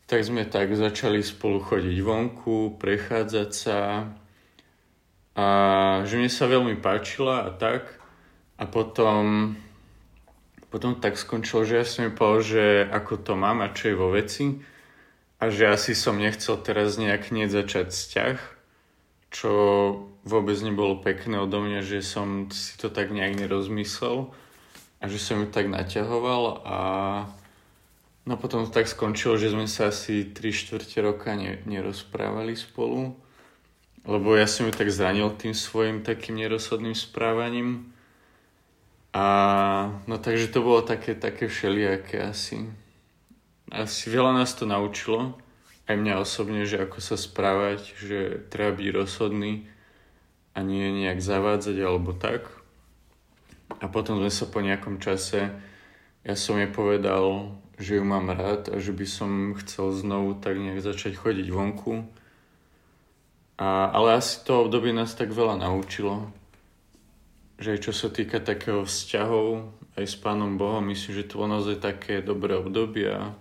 Tak 0.03 0.19
sme 0.19 0.43
tak 0.43 0.75
začali 0.75 1.23
spolu 1.23 1.63
chodiť 1.63 1.97
vonku, 2.03 2.75
prechádzať 2.75 3.49
sa. 3.55 4.11
A 5.33 5.45
že 6.03 6.19
mne 6.19 6.27
sa 6.27 6.45
veľmi 6.51 6.75
páčila 6.83 7.47
a 7.47 7.49
tak. 7.55 7.87
A 8.59 8.67
potom, 8.67 9.55
potom 10.67 10.99
tak 10.99 11.15
skončilo, 11.15 11.63
že 11.63 11.79
ja 11.79 11.85
som 11.87 12.05
mi 12.05 12.11
povedal, 12.11 12.43
že 12.43 12.65
ako 12.91 13.13
to 13.23 13.33
mám 13.39 13.63
a 13.63 13.71
čo 13.71 13.89
je 13.89 13.95
vo 13.95 14.11
veci. 14.11 14.59
A 15.39 15.47
že 15.47 15.71
asi 15.71 15.95
som 15.95 16.19
nechcel 16.19 16.59
teraz 16.59 16.99
nejak 16.99 17.31
hneď 17.31 17.47
začať 17.63 17.95
vzťah, 17.95 18.37
čo 19.33 19.51
vôbec 20.23 20.55
nebolo 20.61 21.01
pekné 21.01 21.41
odo 21.41 21.59
mňa, 21.59 21.81
že 21.81 22.05
som 22.05 22.47
si 22.53 22.77
to 22.77 22.93
tak 22.93 23.09
nejak 23.09 23.35
nerozmyslel 23.35 24.29
a 25.01 25.03
že 25.09 25.17
som 25.19 25.41
ju 25.41 25.49
tak 25.49 25.67
naťahoval 25.67 26.63
a 26.63 26.77
No 28.23 28.39
potom 28.39 28.63
to 28.63 28.71
tak 28.71 28.87
skončilo, 28.87 29.35
že 29.35 29.51
sme 29.51 29.67
sa 29.67 29.91
asi 29.91 30.23
3 30.23 30.47
štvrte 30.47 30.95
roka 31.03 31.35
ne, 31.35 31.59
nerozprávali 31.67 32.55
spolu, 32.55 33.19
lebo 34.07 34.39
ja 34.39 34.47
som 34.47 34.63
ju 34.63 34.71
tak 34.71 34.87
zranil 34.95 35.27
tým 35.35 35.51
svojim 35.51 36.07
takým 36.07 36.39
nerozhodným 36.39 36.95
správaním. 36.95 37.91
A 39.11 39.25
no 40.07 40.15
takže 40.23 40.55
to 40.55 40.63
bolo 40.63 40.87
také, 40.87 41.19
také 41.19 41.51
všelijaké 41.51 42.23
asi. 42.23 42.71
Asi 43.67 44.07
veľa 44.07 44.39
nás 44.39 44.55
to 44.55 44.63
naučilo, 44.63 45.35
aj 45.83 45.95
mňa 45.99 46.23
osobne, 46.23 46.63
že 46.63 46.79
ako 46.79 47.03
sa 47.03 47.19
správať, 47.19 47.91
že 47.99 48.19
treba 48.47 48.71
byť 48.71 48.87
rozhodný 48.95 49.67
a 50.55 50.63
nie 50.63 51.03
nejak 51.03 51.19
zavádzať 51.19 51.75
alebo 51.83 52.15
tak. 52.15 52.47
A 53.83 53.91
potom 53.91 54.21
sme 54.23 54.31
sa 54.31 54.45
po 54.47 54.63
nejakom 54.63 55.01
čase, 55.03 55.51
ja 56.23 56.35
som 56.39 56.55
jej 56.55 56.71
povedal, 56.71 57.51
že 57.75 57.99
ju 57.99 58.03
mám 58.05 58.31
rád 58.31 58.71
a 58.71 58.79
že 58.79 58.95
by 58.95 59.03
som 59.03 59.31
chcel 59.59 59.91
znovu 59.91 60.39
tak 60.39 60.55
nejak 60.55 60.79
začať 60.79 61.19
chodiť 61.19 61.47
vonku. 61.51 62.07
A, 63.59 63.91
ale 63.91 64.23
asi 64.23 64.39
to 64.47 64.65
obdobie 64.65 64.95
nás 64.95 65.11
tak 65.13 65.35
veľa 65.35 65.59
naučilo, 65.59 66.31
že 67.59 67.75
čo 67.81 67.91
sa 67.91 68.07
týka 68.07 68.39
takého 68.39 68.87
vzťahov 68.87 69.67
aj 69.99 70.05
s 70.09 70.15
Pánom 70.17 70.57
Bohom, 70.57 70.89
myslím, 70.89 71.21
že 71.21 71.27
to 71.29 71.43
bolo 71.43 71.59
naozaj 71.59 71.77
také 71.77 72.23
dobré 72.23 72.57
obdobie 72.57 73.13
a, 73.13 73.35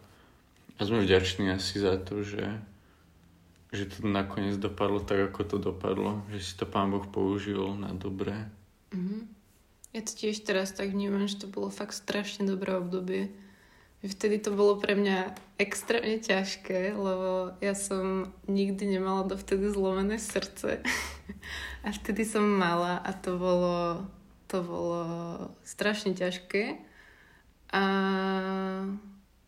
a 0.76 0.80
sme 0.84 1.04
vďační 1.04 1.52
asi 1.52 1.80
za 1.80 1.96
to, 2.00 2.24
že, 2.24 2.60
že 3.72 3.84
to 3.88 4.08
nakoniec 4.08 4.56
dopadlo 4.56 5.00
tak, 5.00 5.32
ako 5.32 5.40
to 5.44 5.56
dopadlo, 5.58 6.24
že 6.32 6.40
si 6.40 6.52
to 6.56 6.64
Pán 6.64 6.90
Boh 6.90 7.04
použil 7.06 7.76
na 7.76 7.92
dobré. 7.92 8.48
Mm-hmm. 8.92 9.22
Ja 9.92 10.00
to 10.00 10.12
tiež 10.16 10.40
teraz 10.44 10.72
tak 10.72 10.92
vnímam, 10.96 11.28
že 11.28 11.44
to 11.44 11.46
bolo 11.48 11.68
fakt 11.68 11.92
strašne 11.92 12.48
dobré 12.48 12.76
obdobie 12.76 13.28
Vtedy 14.02 14.42
to 14.42 14.50
bolo 14.50 14.82
pre 14.82 14.98
mňa 14.98 15.30
extrémne 15.62 16.18
ťažké, 16.18 16.90
lebo 16.90 17.54
ja 17.62 17.70
som 17.70 18.34
nikdy 18.50 18.98
nemala 18.98 19.22
dovtedy 19.22 19.70
zlomené 19.70 20.18
srdce. 20.18 20.82
A 21.86 21.94
vtedy 21.94 22.26
som 22.26 22.42
mala 22.42 22.98
a 22.98 23.10
to 23.14 23.38
bolo, 23.38 24.06
to 24.46 24.62
bolo 24.62 25.02
strašne 25.62 26.18
ťažké. 26.18 26.82
A, 27.74 27.84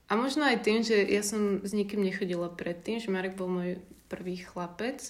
a 0.09 0.13
možno 0.21 0.45
aj 0.45 0.61
tým, 0.61 0.85
že 0.85 1.01
ja 1.01 1.25
som 1.25 1.65
s 1.65 1.73
nikým 1.73 2.05
nechodila 2.05 2.53
predtým, 2.53 3.01
že 3.01 3.09
Marek 3.09 3.41
bol 3.41 3.49
môj 3.49 3.81
prvý 4.13 4.37
chlapec, 4.45 5.01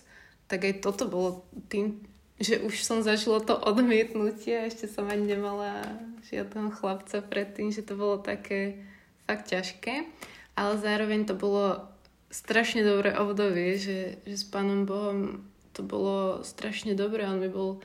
tak 0.47 0.63
aj 0.63 0.85
toto 0.87 1.11
bolo 1.11 1.43
tým, 1.67 1.99
že 2.39 2.63
už 2.63 2.83
som 2.83 3.03
zažila 3.03 3.43
to 3.43 3.59
odmietnutie 3.59 4.55
a 4.55 4.67
ešte 4.71 4.87
som 4.87 5.11
ani 5.11 5.35
nemala 5.35 5.83
žiadneho 6.31 6.71
chlapca 6.71 7.23
predtým, 7.23 7.75
že 7.75 7.83
to 7.83 7.99
bolo 7.99 8.23
také 8.23 8.83
fakt 9.27 9.51
ťažké, 9.51 10.07
ale 10.55 10.75
zároveň 10.79 11.27
to 11.27 11.35
bolo 11.35 11.91
strašne 12.31 12.83
dobré 12.83 13.15
obdobie, 13.15 13.79
že, 13.79 14.19
že 14.27 14.35
s 14.35 14.45
Pánom 14.47 14.87
Bohom 14.87 15.47
to 15.75 15.83
bolo 15.83 16.43
strašne 16.47 16.95
dobré, 16.95 17.27
on 17.27 17.43
mi 17.43 17.51
bol 17.51 17.83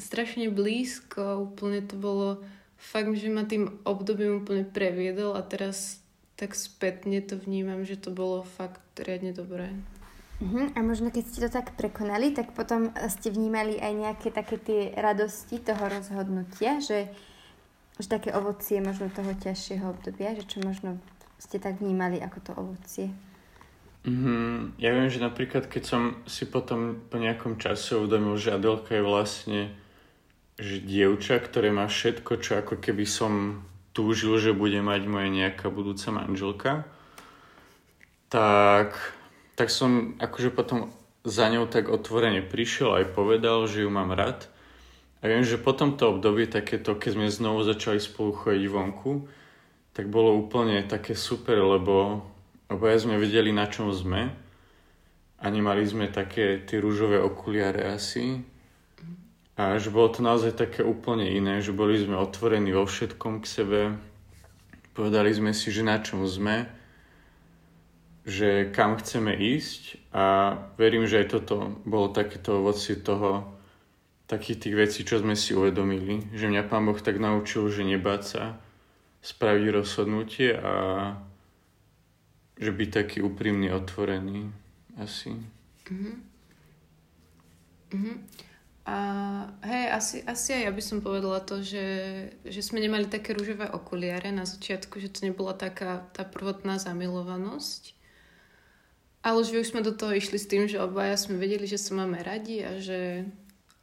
strašne 0.00 0.48
blízko, 0.48 1.52
úplne 1.52 1.84
to 1.84 1.96
bolo 1.96 2.40
fakt, 2.76 3.12
že 3.16 3.28
ma 3.28 3.44
tým 3.44 3.80
obdobím 3.84 4.44
úplne 4.44 4.64
previedol 4.64 5.36
a 5.36 5.44
teraz 5.44 6.01
tak 6.42 6.58
spätne 6.58 7.22
to 7.22 7.38
vnímam, 7.38 7.86
že 7.86 7.94
to 7.94 8.10
bolo 8.10 8.42
fakt 8.42 8.82
riadne 8.98 9.30
dobré. 9.30 9.70
Uh-huh. 10.42 10.66
A 10.74 10.82
možno 10.82 11.14
keď 11.14 11.22
ste 11.22 11.38
to 11.46 11.50
tak 11.54 11.78
prekonali, 11.78 12.34
tak 12.34 12.50
potom 12.50 12.90
ste 13.06 13.30
vnímali 13.30 13.78
aj 13.78 13.92
nejaké 13.94 14.28
také 14.34 14.58
tie 14.58 14.90
radosti 14.98 15.62
toho 15.62 15.86
rozhodnutia, 15.86 16.82
že 16.82 17.06
že 18.00 18.08
také 18.08 18.32
ovocie 18.34 18.80
možno 18.80 19.12
toho 19.12 19.36
ťažšieho 19.36 19.84
obdobia, 19.94 20.34
že 20.34 20.48
čo 20.48 20.58
možno 20.64 20.98
ste 21.38 21.60
tak 21.60 21.78
vnímali 21.78 22.18
ako 22.18 22.38
to 22.40 22.52
ovocie? 22.56 23.06
Mm-hmm. 24.02 24.82
Ja 24.82 24.90
viem, 24.90 25.06
že 25.06 25.22
napríklad 25.22 25.70
keď 25.70 25.82
som 25.86 26.02
si 26.26 26.48
potom 26.48 26.98
po 27.06 27.22
nejakom 27.22 27.60
čase 27.62 27.94
uvedomil, 27.94 28.34
že 28.34 28.58
Adelka 28.58 28.98
je 28.98 29.04
vlastne 29.06 29.60
že 30.58 30.82
dievča, 30.82 31.38
ktoré 31.38 31.70
má 31.70 31.86
všetko, 31.86 32.42
čo 32.42 32.58
ako 32.58 32.82
keby 32.82 33.06
som 33.06 33.62
túžil, 33.92 34.36
že 34.40 34.56
bude 34.56 34.80
mať 34.80 35.04
moja 35.08 35.28
nejaká 35.28 35.68
budúca 35.68 36.08
manželka, 36.12 36.72
tak, 38.32 38.96
tak 39.54 39.68
som 39.68 40.16
akože 40.16 40.50
potom 40.52 40.88
za 41.22 41.46
ňou 41.52 41.68
tak 41.68 41.92
otvorene 41.92 42.42
prišiel 42.42 42.98
aj 42.98 43.14
povedal, 43.14 43.68
že 43.68 43.84
ju 43.84 43.90
mám 43.92 44.10
rád 44.16 44.48
a 45.22 45.30
viem, 45.30 45.46
že 45.46 45.60
po 45.60 45.70
tomto 45.70 46.18
období 46.18 46.50
takéto, 46.50 46.98
keď 46.98 47.10
sme 47.14 47.26
znovu 47.30 47.62
začali 47.62 48.02
spolu 48.02 48.34
chodiť 48.34 48.66
vonku, 48.66 49.30
tak 49.94 50.10
bolo 50.10 50.34
úplne 50.34 50.82
také 50.82 51.14
super, 51.14 51.62
lebo, 51.62 52.26
lebo 52.66 52.82
ja 52.90 52.98
sme 52.98 53.20
vedeli, 53.22 53.54
na 53.54 53.70
čom 53.70 53.94
sme 53.94 54.34
a 55.38 55.44
nemali 55.46 55.86
sme 55.86 56.10
také 56.10 56.66
tie 56.66 56.82
rúžové 56.82 57.22
okuliare 57.22 57.86
asi. 57.94 58.42
A 59.56 59.76
že 59.76 59.92
bolo 59.92 60.08
to 60.08 60.24
naozaj 60.24 60.56
také 60.56 60.80
úplne 60.80 61.28
iné, 61.28 61.60
že 61.60 61.76
boli 61.76 62.00
sme 62.00 62.16
otvorení 62.16 62.72
vo 62.72 62.88
všetkom 62.88 63.44
k 63.44 63.46
sebe. 63.46 63.80
Povedali 64.96 65.28
sme 65.32 65.52
si, 65.52 65.68
že 65.68 65.84
na 65.84 66.00
čom 66.00 66.24
sme, 66.24 66.68
že 68.24 68.72
kam 68.72 68.96
chceme 68.96 69.36
ísť 69.36 70.12
a 70.14 70.56
verím, 70.80 71.04
že 71.04 71.20
aj 71.20 71.26
toto 71.36 71.76
bolo 71.84 72.08
takéto 72.08 72.64
ovocie 72.64 72.96
toho, 72.96 73.52
takých 74.32 74.58
tých 74.64 74.74
vecí, 74.78 75.00
čo 75.04 75.20
sme 75.20 75.36
si 75.36 75.52
uvedomili. 75.52 76.32
Že 76.32 76.48
mňa 76.48 76.62
Pán 76.64 76.88
Boh 76.88 76.96
tak 76.96 77.20
naučil, 77.20 77.68
že 77.68 77.84
nebáť 77.84 78.22
sa, 78.24 78.44
spraviť 79.20 79.64
rozhodnutie 79.68 80.56
a 80.56 80.74
že 82.56 82.70
byť 82.72 82.88
taký 82.88 83.18
úprimný, 83.20 83.68
otvorený 83.74 84.48
asi. 84.96 85.36
Mm-hmm. 85.88 86.14
Mm-hmm. 87.92 88.16
A 88.82 88.98
hej, 89.62 89.86
asi, 89.94 90.16
asi 90.26 90.58
aj 90.58 90.62
ja 90.66 90.72
by 90.74 90.82
som 90.82 90.98
povedala 90.98 91.38
to, 91.38 91.62
že, 91.62 91.86
že 92.42 92.60
sme 92.66 92.82
nemali 92.82 93.06
také 93.06 93.30
rúžové 93.30 93.70
okuliare 93.70 94.34
na 94.34 94.42
začiatku, 94.42 94.98
že 94.98 95.14
to 95.14 95.30
nebola 95.30 95.54
taká 95.54 96.02
tá 96.10 96.26
prvotná 96.26 96.82
zamilovanosť. 96.82 97.94
Ale 99.22 99.46
že 99.46 99.62
už 99.62 99.70
sme 99.70 99.86
do 99.86 99.94
toho 99.94 100.18
išli 100.18 100.34
s 100.34 100.50
tým, 100.50 100.66
že 100.66 100.82
obaja 100.82 101.14
sme 101.14 101.38
vedeli, 101.38 101.62
že 101.70 101.78
sa 101.78 101.94
máme 101.94 102.26
radi 102.26 102.66
a 102.66 102.82
že 102.82 103.30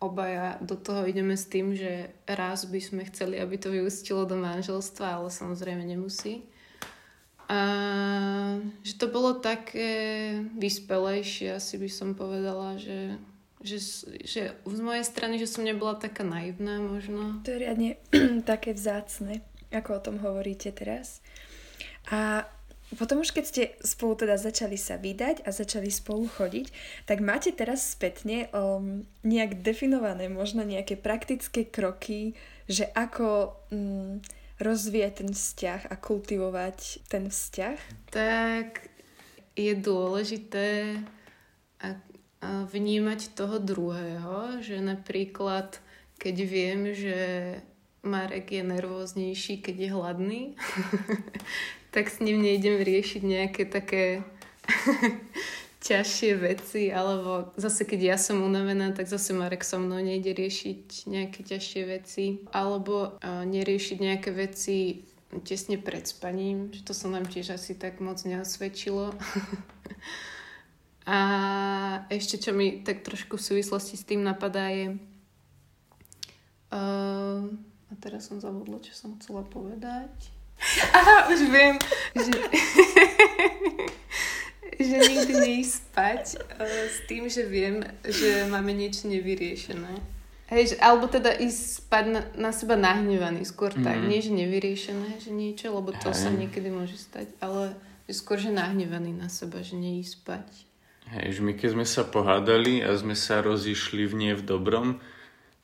obaja 0.03 0.59
do 0.59 0.75
toho 0.75 1.07
ideme 1.07 1.39
s 1.39 1.47
tým, 1.47 1.75
že 1.75 2.11
raz 2.27 2.67
by 2.67 2.79
sme 2.83 3.07
chceli, 3.07 3.39
aby 3.39 3.55
to 3.55 3.71
vyústilo 3.71 4.27
do 4.27 4.35
manželstva, 4.35 5.19
ale 5.19 5.31
samozrejme 5.31 5.83
nemusí. 5.83 6.43
A 7.47 7.59
že 8.83 8.99
to 8.99 9.07
bolo 9.11 9.39
také 9.39 10.35
vyspelejšie, 10.59 11.55
asi 11.55 11.75
by 11.79 11.89
som 11.91 12.19
povedala, 12.19 12.79
že, 12.79 13.15
že, 13.59 13.77
že 14.23 14.55
z 14.55 14.79
mojej 14.79 15.03
strany, 15.03 15.35
že 15.35 15.51
som 15.51 15.67
nebola 15.67 15.99
taká 15.99 16.23
naivná 16.23 16.79
možno. 16.79 17.43
To 17.43 17.51
je 17.51 17.59
riadne 17.59 17.99
také 18.51 18.71
vzácne, 18.71 19.43
ako 19.71 19.89
o 19.99 20.03
tom 20.03 20.15
hovoríte 20.23 20.71
teraz. 20.71 21.19
A 22.09 22.47
potom 22.97 23.21
už 23.21 23.35
keď 23.35 23.45
ste 23.45 23.63
spolu 23.85 24.17
teda 24.17 24.33
začali 24.39 24.73
sa 24.73 24.97
vydať 24.97 25.45
a 25.45 25.53
začali 25.53 25.93
spolu 25.93 26.25
chodiť, 26.25 26.73
tak 27.05 27.21
máte 27.21 27.53
teraz 27.53 27.93
spätne 27.93 28.49
um, 28.49 29.05
nejak 29.21 29.61
definované 29.61 30.25
možno 30.25 30.65
nejaké 30.65 30.97
praktické 30.97 31.69
kroky, 31.69 32.33
že 32.65 32.89
ako 32.97 33.53
um, 33.69 34.17
rozvíjať 34.57 35.13
ten 35.21 35.31
vzťah 35.37 35.81
a 35.85 35.95
kultivovať 36.01 37.05
ten 37.05 37.29
vzťah? 37.29 37.77
Tak 38.09 38.89
je 39.53 39.73
dôležité 39.77 40.97
a, 41.77 41.93
a 41.93 42.08
vnímať 42.43 43.35
toho 43.35 43.59
druhého, 43.59 44.63
že 44.63 44.79
napríklad 44.79 45.79
keď 46.19 46.35
viem, 46.43 46.81
že 46.91 47.19
Marek 48.03 48.51
je 48.51 48.63
nervóznejší, 48.63 49.63
keď 49.63 49.75
je 49.75 49.89
hladný, 49.91 50.41
tak 51.95 52.11
s 52.11 52.19
ním 52.19 52.43
nejdem 52.43 52.79
riešiť 52.79 53.21
nejaké 53.23 53.63
také 53.67 54.23
ťažšie 55.87 56.31
veci, 56.35 56.91
alebo 56.91 57.51
zase 57.55 57.87
keď 57.87 58.15
ja 58.15 58.17
som 58.19 58.43
unavená, 58.43 58.91
tak 58.91 59.07
zase 59.07 59.31
Marek 59.31 59.63
so 59.63 59.79
mnou 59.79 59.99
nejde 59.99 60.35
riešiť 60.35 61.07
nejaké 61.07 61.39
ťažšie 61.43 61.81
veci, 61.87 62.25
alebo 62.51 63.15
uh, 63.15 63.43
neriešiť 63.47 63.97
nejaké 63.99 64.29
veci 64.35 65.07
tesne 65.45 65.77
pred 65.79 66.03
spaním, 66.03 66.73
že 66.73 66.83
to 66.83 66.91
sa 66.91 67.07
nám 67.07 67.27
tiež 67.27 67.55
asi 67.55 67.79
tak 67.79 68.03
moc 68.03 68.19
neosvedčilo. 68.27 69.15
a 71.09 71.19
ešte 72.13 72.37
čo 72.37 72.53
mi 72.53 72.85
tak 72.85 73.01
trošku 73.01 73.41
v 73.41 73.47
súvislosti 73.49 73.97
s 73.97 74.05
tým 74.05 74.21
napadá 74.21 74.69
je 74.69 74.93
uh, 76.69 77.49
a 77.89 77.93
teraz 77.97 78.29
som 78.29 78.37
zabudla, 78.37 78.77
čo 78.85 78.93
som 78.93 79.17
chcela 79.17 79.41
povedať. 79.41 80.13
Aha, 80.93 81.33
už 81.33 81.49
viem, 81.49 81.81
že, 82.13 82.29
že 84.85 84.95
nikdy 85.01 85.33
neísť 85.33 85.73
spať 85.89 86.23
uh, 86.45 86.85
s 86.93 87.01
tým, 87.09 87.25
že 87.25 87.49
viem, 87.49 87.81
že 88.05 88.45
máme 88.45 88.69
niečo 88.69 89.09
nevyriešené. 89.09 90.21
Hej, 90.53 90.73
že, 90.73 90.75
alebo 90.77 91.09
teda 91.09 91.33
ísť 91.33 91.89
spať 91.89 92.05
na, 92.09 92.21
na 92.37 92.51
seba 92.53 92.77
nahnevaný, 92.77 93.49
skôr 93.49 93.73
mm. 93.73 93.81
tak. 93.81 93.97
Mhm. 93.97 94.07
Nie, 94.13 94.19
že 94.21 94.31
nevyriešené, 94.33 95.09
že 95.17 95.33
niečo, 95.33 95.73
lebo 95.73 95.89
to 95.89 96.13
Hej. 96.13 96.21
sa 96.21 96.29
niekedy 96.29 96.69
môže 96.69 97.01
stať, 97.01 97.33
ale 97.41 97.73
že 98.05 98.13
skôr, 98.17 98.37
že 98.37 98.53
nahnevaný 98.53 99.09
na 99.09 99.29
seba, 99.29 99.65
že 99.65 99.73
neísť 99.73 100.21
spať. 100.21 100.68
Hej, 101.09 101.37
že 101.37 101.41
my 101.41 101.57
keď 101.57 101.69
sme 101.73 101.85
sa 101.89 102.05
pohádali 102.05 102.85
a 102.85 102.93
sme 102.93 103.17
sa 103.17 103.41
rozišli 103.41 104.05
v 104.05 104.13
nie 104.13 104.33
v 104.37 104.45
dobrom, 104.45 105.01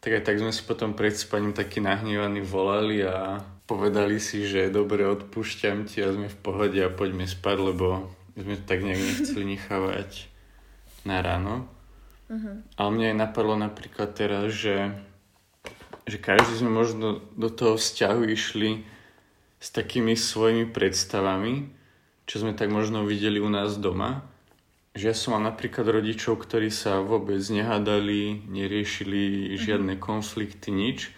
tak 0.02 0.18
aj 0.18 0.24
tak 0.26 0.42
sme 0.42 0.50
si 0.50 0.66
potom 0.66 0.98
pred 0.98 1.14
spaním 1.14 1.54
taký 1.54 1.86
nahnevaní 1.86 2.42
volali 2.42 3.06
a 3.06 3.46
povedali 3.70 4.18
si, 4.18 4.50
že 4.50 4.74
dobre, 4.74 5.06
odpúšťam 5.06 5.86
ti 5.86 6.02
a 6.02 6.10
sme 6.10 6.34
v 6.34 6.38
pohode 6.42 6.82
a 6.82 6.90
poďme 6.90 7.30
spať, 7.30 7.58
lebo 7.62 8.10
sme 8.34 8.58
to 8.58 8.66
tak 8.66 8.82
nejak 8.82 8.98
nechceli 8.98 9.46
nechávať 9.54 10.10
na 11.06 11.22
ráno. 11.22 11.70
Uh-huh. 12.26 12.66
Ale 12.74 12.90
mne 12.90 13.06
aj 13.14 13.18
napadlo 13.30 13.54
napríklad 13.54 14.18
teraz, 14.18 14.50
že, 14.50 14.98
že 16.10 16.18
každý 16.18 16.58
sme 16.58 16.74
možno 16.74 17.22
do 17.38 17.54
toho 17.54 17.78
vzťahu 17.78 18.22
išli 18.34 18.82
s 19.62 19.70
takými 19.70 20.18
svojimi 20.18 20.74
predstavami, 20.74 21.70
čo 22.26 22.42
sme 22.42 22.58
tak 22.58 22.74
možno 22.74 23.06
videli 23.06 23.38
u 23.38 23.50
nás 23.50 23.78
doma 23.78 24.26
že 24.96 25.12
ja 25.12 25.16
som 25.16 25.36
mal 25.36 25.44
napríklad 25.44 25.92
rodičov, 25.92 26.48
ktorí 26.48 26.72
sa 26.72 27.04
vôbec 27.04 27.44
nehádali, 27.52 28.48
neriešili 28.48 29.52
žiadne 29.60 30.00
mm-hmm. 30.00 30.08
konflikty, 30.08 30.72
nič. 30.72 31.12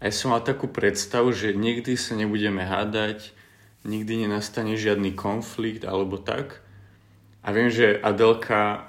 A 0.00 0.08
ja 0.08 0.12
som 0.16 0.32
mal 0.32 0.40
takú 0.40 0.72
predstavu, 0.72 1.28
že 1.36 1.52
nikdy 1.52 2.00
sa 2.00 2.16
nebudeme 2.16 2.64
hádať, 2.64 3.36
nikdy 3.84 4.24
nenastane 4.24 4.72
žiadny 4.72 5.12
konflikt 5.12 5.84
alebo 5.84 6.16
tak. 6.16 6.64
A 7.44 7.52
viem, 7.52 7.68
že 7.68 8.00
Adelka 8.00 8.88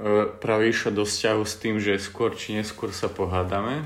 e, 0.00 0.32
práve 0.40 0.72
išla 0.72 0.96
do 0.96 1.04
vzťahu 1.04 1.42
s 1.44 1.54
tým, 1.60 1.76
že 1.76 2.00
skôr 2.00 2.32
či 2.32 2.56
neskôr 2.56 2.88
sa 2.96 3.12
pohádame. 3.12 3.84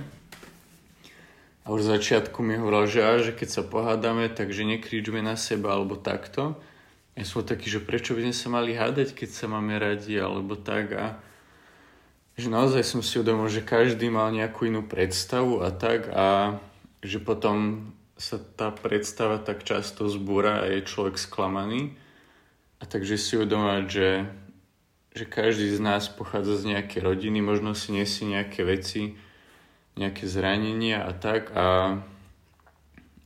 A 1.67 1.75
už 1.75 1.83
v 1.83 1.99
začiatku 1.99 2.39
mi 2.47 2.55
hovorila, 2.55 2.87
že, 2.87 3.03
že 3.27 3.33
keď 3.35 3.49
sa 3.51 3.63
pohádame, 3.67 4.31
takže 4.31 4.63
nekričme 4.63 5.19
na 5.27 5.35
seba 5.35 5.75
alebo 5.75 5.99
takto 5.99 6.55
ja 7.17 7.25
som 7.25 7.41
taký, 7.41 7.73
že 7.73 7.81
prečo 7.81 8.13
by 8.13 8.29
sme 8.29 8.37
sa 8.37 8.49
mali 8.53 8.77
hádať, 8.77 9.17
keď 9.17 9.29
sa 9.33 9.49
máme 9.49 9.81
radi, 9.81 10.21
alebo 10.21 10.53
tak 10.53 10.93
a 10.93 11.07
že 12.37 12.53
naozaj 12.53 12.85
som 12.85 13.01
si 13.01 13.17
uvedomil, 13.17 13.49
že 13.49 13.65
každý 13.65 14.13
mal 14.13 14.29
nejakú 14.29 14.69
inú 14.69 14.85
predstavu 14.85 15.65
a 15.65 15.73
tak 15.73 16.13
a 16.13 16.61
že 17.01 17.17
potom 17.17 17.89
sa 18.21 18.37
tá 18.37 18.69
predstava 18.69 19.41
tak 19.41 19.65
často 19.65 20.05
zbúra 20.13 20.61
a 20.61 20.69
je 20.69 20.85
človek 20.85 21.17
sklamaný. 21.17 21.97
A 22.77 22.85
takže 22.85 23.17
si 23.17 23.41
uvedomovať, 23.41 23.85
že, 23.89 24.11
že 25.17 25.25
každý 25.25 25.73
z 25.73 25.81
nás 25.81 26.13
pochádza 26.13 26.61
z 26.61 26.77
nejakej 26.77 27.01
rodiny, 27.01 27.41
možno 27.41 27.73
si 27.73 27.97
nesie 27.97 28.29
nejaké 28.29 28.69
veci, 28.69 29.17
nejaké 29.97 30.29
zranenia 30.29 31.09
a 31.09 31.17
tak 31.17 31.49
a 31.57 31.97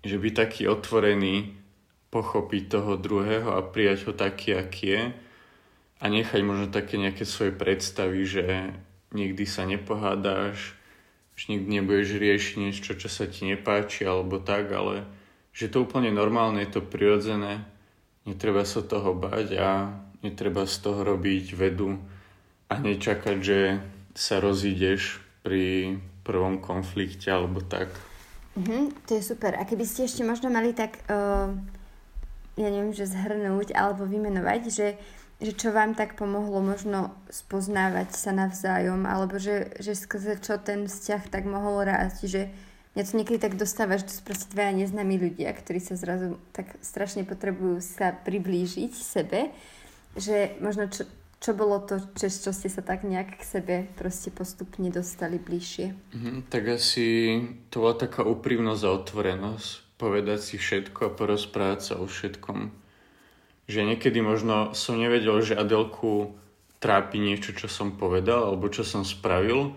že 0.06 0.22
byť 0.22 0.34
taký 0.38 0.70
otvorený 0.70 1.59
pochopiť 2.10 2.62
toho 2.68 2.98
druhého 2.98 3.54
a 3.54 3.62
prijať 3.62 4.10
ho 4.10 4.12
taký, 4.12 4.58
aký 4.58 4.86
je 4.86 5.02
a 6.00 6.04
nechať 6.10 6.40
možno 6.42 6.66
také 6.66 6.98
nejaké 6.98 7.22
svoje 7.22 7.54
predstavy, 7.54 8.26
že 8.26 8.74
nikdy 9.14 9.44
sa 9.46 9.62
nepohádáš, 9.66 10.74
že 11.38 11.44
nikdy 11.56 11.80
nebudeš 11.80 12.18
riešiť 12.18 12.54
niečo, 12.58 12.92
čo 12.98 13.08
sa 13.08 13.30
ti 13.30 13.46
nepáči 13.46 14.04
alebo 14.04 14.42
tak, 14.42 14.74
ale 14.74 15.06
že 15.54 15.70
to 15.70 15.86
úplne 15.86 16.10
normálne, 16.10 16.62
je 16.62 16.78
to 16.78 16.82
prirodzené, 16.82 17.62
netreba 18.26 18.66
sa 18.66 18.82
toho 18.82 19.14
bať 19.14 19.48
a 19.58 19.70
netreba 20.22 20.66
z 20.66 20.76
toho 20.82 21.00
robiť 21.04 21.54
vedu 21.54 21.98
a 22.70 22.74
nečakať, 22.78 23.36
že 23.38 23.60
sa 24.14 24.38
rozídeš 24.38 25.22
pri 25.42 25.96
prvom 26.22 26.60
konflikte 26.60 27.32
alebo 27.32 27.64
tak. 27.64 27.90
Mm-hmm, 28.58 29.06
to 29.06 29.16
je 29.16 29.22
super. 29.24 29.56
A 29.56 29.64
keby 29.64 29.86
ste 29.86 30.04
ešte 30.04 30.26
možno 30.26 30.52
mali 30.52 30.76
tak 30.76 31.00
uh, 31.08 31.50
ja 32.58 32.68
neviem, 32.70 32.94
že 32.94 33.06
zhrnúť 33.06 33.74
alebo 33.76 34.08
vymenovať, 34.08 34.62
že, 34.70 34.88
že 35.38 35.52
čo 35.54 35.70
vám 35.70 35.94
tak 35.94 36.18
pomohlo 36.18 36.58
možno 36.58 37.14
spoznávať 37.30 38.16
sa 38.16 38.34
navzájom, 38.34 39.06
alebo 39.06 39.38
že, 39.38 39.70
že 39.78 39.94
skrze 39.94 40.42
čo 40.42 40.58
ten 40.58 40.90
vzťah 40.90 41.30
tak 41.30 41.46
mohol 41.46 41.86
rásť, 41.86 42.20
že 42.26 42.42
mňa 42.94 43.02
to 43.06 43.16
niekedy 43.16 43.38
tak 43.38 43.54
dostáva, 43.54 43.96
že 43.96 44.10
to 44.10 44.14
sú 44.18 44.22
proste 44.26 44.50
dvaja 44.50 44.74
neznámi 44.74 45.16
ľudia, 45.16 45.54
ktorí 45.54 45.78
sa 45.78 45.94
zrazu 45.94 46.42
tak 46.50 46.74
strašne 46.82 47.22
potrebujú 47.22 47.78
sa 47.78 48.10
priblížiť 48.10 48.92
sebe, 48.92 49.54
že 50.18 50.58
možno 50.58 50.90
čo, 50.90 51.06
čo 51.38 51.54
bolo 51.54 51.78
to, 51.80 52.02
čes 52.18 52.42
čo 52.42 52.50
ste 52.50 52.66
sa 52.66 52.82
tak 52.82 53.06
nejak 53.06 53.40
k 53.40 53.42
sebe 53.46 53.76
proste 53.94 54.34
postupne 54.34 54.90
dostali 54.90 55.38
bližšie? 55.38 55.94
Mm, 56.12 56.50
tak 56.50 56.66
asi 56.66 57.40
to 57.70 57.86
bola 57.86 57.94
taká 57.94 58.26
úprimnosť 58.26 58.82
a 58.82 58.90
otvorenosť 58.90 59.89
povedať 60.00 60.40
si 60.40 60.56
všetko 60.56 61.12
a 61.12 61.14
porozprávať 61.14 61.80
sa 61.84 61.94
o 62.00 62.08
všetkom. 62.08 62.72
Že 63.68 63.80
niekedy 63.92 64.24
možno 64.24 64.72
som 64.72 64.96
nevedel, 64.96 65.44
že 65.44 65.60
Adelku 65.60 66.40
trápi 66.80 67.20
niečo, 67.20 67.52
čo 67.52 67.68
som 67.68 68.00
povedal 68.00 68.48
alebo 68.48 68.72
čo 68.72 68.82
som 68.88 69.04
spravil, 69.04 69.76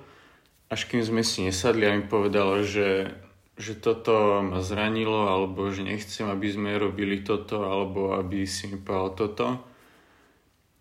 až 0.71 0.87
kým 0.87 1.03
sme 1.03 1.21
si 1.21 1.43
nesadli 1.43 1.83
a 1.83 1.93
mi 1.93 2.07
povedala, 2.07 2.63
že, 2.63 3.11
že 3.59 3.75
toto 3.75 4.39
ma 4.39 4.63
zranilo 4.63 5.27
alebo 5.27 5.67
že 5.69 5.83
nechcem, 5.83 6.25
aby 6.31 6.47
sme 6.47 6.79
robili 6.79 7.19
toto 7.21 7.67
alebo 7.67 8.15
aby 8.15 8.47
si 8.47 8.71
mi 8.71 8.79
povedal 8.79 9.11
toto. 9.19 9.47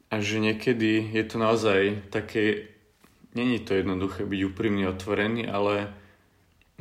A 0.09 0.23
že 0.23 0.39
niekedy 0.39 1.11
je 1.11 1.25
to 1.27 1.37
naozaj 1.43 2.07
také, 2.15 2.71
není 3.35 3.59
to 3.59 3.75
jednoduché 3.75 4.23
byť 4.23 4.41
úprimný, 4.47 4.87
otvorený, 4.87 5.51
ale 5.51 6.02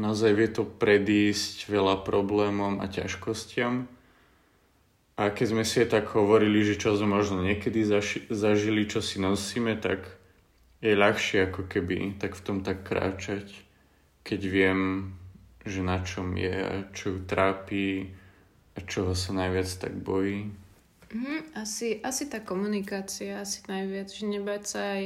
naozaj 0.01 0.31
vie 0.33 0.49
to 0.49 0.65
predísť 0.65 1.69
veľa 1.69 2.01
problémom 2.01 2.81
a 2.81 2.89
ťažkostiam. 2.89 3.85
A 5.21 5.29
keď 5.29 5.47
sme 5.53 5.61
si 5.61 5.85
tak 5.85 6.09
hovorili, 6.17 6.65
že 6.65 6.81
čo 6.81 6.97
sme 6.97 7.21
možno 7.21 7.45
niekedy 7.45 7.85
zaši- 7.85 8.25
zažili, 8.33 8.89
čo 8.89 9.05
si 9.05 9.21
nosíme, 9.21 9.77
tak 9.77 10.01
je 10.81 10.97
ľahšie 10.97 11.53
ako 11.53 11.69
keby 11.69 12.17
tak 12.17 12.33
v 12.33 12.41
tom 12.41 12.57
tak 12.65 12.81
kráčať, 12.81 13.45
keď 14.25 14.41
viem, 14.49 14.79
že 15.61 15.85
na 15.85 16.01
čom 16.01 16.33
je 16.33 16.57
a 16.57 16.73
čo 16.89 17.13
ju 17.13 17.19
trápi 17.21 18.09
a 18.73 18.81
čoho 18.81 19.13
sa 19.13 19.37
najviac 19.37 19.69
tak 19.77 19.93
bojí. 19.93 20.49
Mm, 21.13 21.53
asi, 21.53 22.01
asi 22.01 22.25
tá 22.25 22.41
komunikácia, 22.41 23.43
asi 23.43 23.61
najviac, 23.69 24.09
že 24.09 24.25
nebať 24.25 24.63
sa 24.65 24.81
aj 24.97 25.03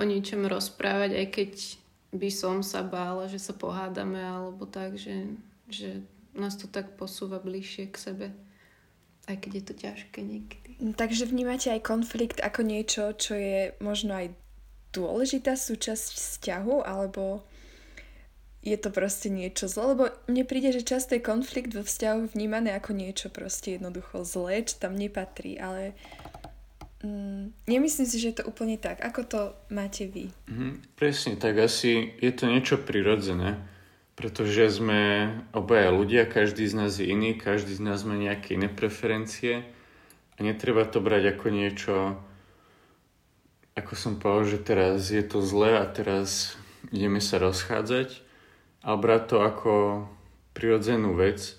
o 0.00 0.02
ničom 0.06 0.48
rozprávať, 0.48 1.10
aj 1.18 1.26
keď 1.28 1.52
by 2.12 2.28
som 2.28 2.60
sa 2.60 2.84
bála, 2.84 3.26
že 3.26 3.40
sa 3.40 3.56
pohádame 3.56 4.20
alebo 4.20 4.68
tak, 4.68 5.00
že, 5.00 5.32
že 5.66 6.04
nás 6.36 6.56
to 6.60 6.68
tak 6.68 6.96
posúva 7.00 7.40
bližšie 7.40 7.88
k 7.88 7.96
sebe. 7.96 8.26
Aj 9.24 9.36
keď 9.38 9.50
je 9.54 9.64
to 9.64 9.74
ťažké 9.74 10.20
niekedy. 10.20 10.70
Takže 10.98 11.30
vnímate 11.30 11.72
aj 11.72 11.86
konflikt 11.86 12.38
ako 12.42 12.60
niečo, 12.66 13.14
čo 13.16 13.38
je 13.38 13.72
možno 13.78 14.18
aj 14.18 14.34
dôležitá 14.92 15.56
súčasť 15.56 16.06
vzťahu, 16.12 16.84
alebo 16.84 17.46
je 18.62 18.76
to 18.78 18.94
proste 18.94 19.26
niečo 19.26 19.66
zlé, 19.66 19.84
lebo 19.98 20.04
mne 20.30 20.46
príde, 20.46 20.70
že 20.70 20.86
často 20.86 21.18
je 21.18 21.22
konflikt 21.22 21.74
vo 21.74 21.82
vzťahu 21.82 22.30
vnímaný 22.30 22.70
ako 22.78 22.94
niečo 22.94 23.26
proste 23.26 23.74
jednoducho 23.78 24.22
zlé, 24.22 24.62
čo 24.62 24.78
tam 24.78 24.94
nepatrí, 24.94 25.58
ale 25.58 25.98
mm, 27.02 27.68
nemyslím 27.68 28.06
si, 28.06 28.16
že 28.18 28.28
je 28.32 28.36
to 28.42 28.48
úplne 28.48 28.78
tak. 28.78 29.02
Ako 29.02 29.22
to 29.26 29.40
máte 29.68 30.08
vy? 30.08 30.30
Mm, 30.48 30.80
presne, 30.96 31.36
tak 31.36 31.58
asi 31.58 32.14
je 32.22 32.32
to 32.32 32.48
niečo 32.48 32.80
prirodzené, 32.80 33.60
pretože 34.14 34.80
sme 34.80 35.34
obaja 35.52 35.90
ľudia, 35.90 36.24
každý 36.24 36.64
z 36.64 36.74
nás 36.78 36.92
je 36.96 37.10
iný, 37.10 37.34
každý 37.36 37.76
z 37.76 37.82
nás 37.82 38.06
má 38.06 38.14
nejaké 38.14 38.54
iné 38.56 38.70
preferencie 38.70 39.66
a 40.34 40.38
netreba 40.40 40.86
to 40.88 41.02
brať 41.02 41.36
ako 41.36 41.46
niečo, 41.50 41.94
ako 43.76 43.92
som 43.98 44.16
povedal, 44.16 44.56
že 44.56 44.58
teraz 44.62 45.10
je 45.10 45.24
to 45.26 45.42
zlé 45.42 45.82
a 45.82 45.84
teraz 45.84 46.56
ideme 46.94 47.20
sa 47.20 47.42
rozchádzať, 47.42 48.32
a 48.82 48.98
brať 48.98 49.22
to 49.30 49.36
ako 49.40 49.72
prirodzenú 50.52 51.14
vec. 51.14 51.54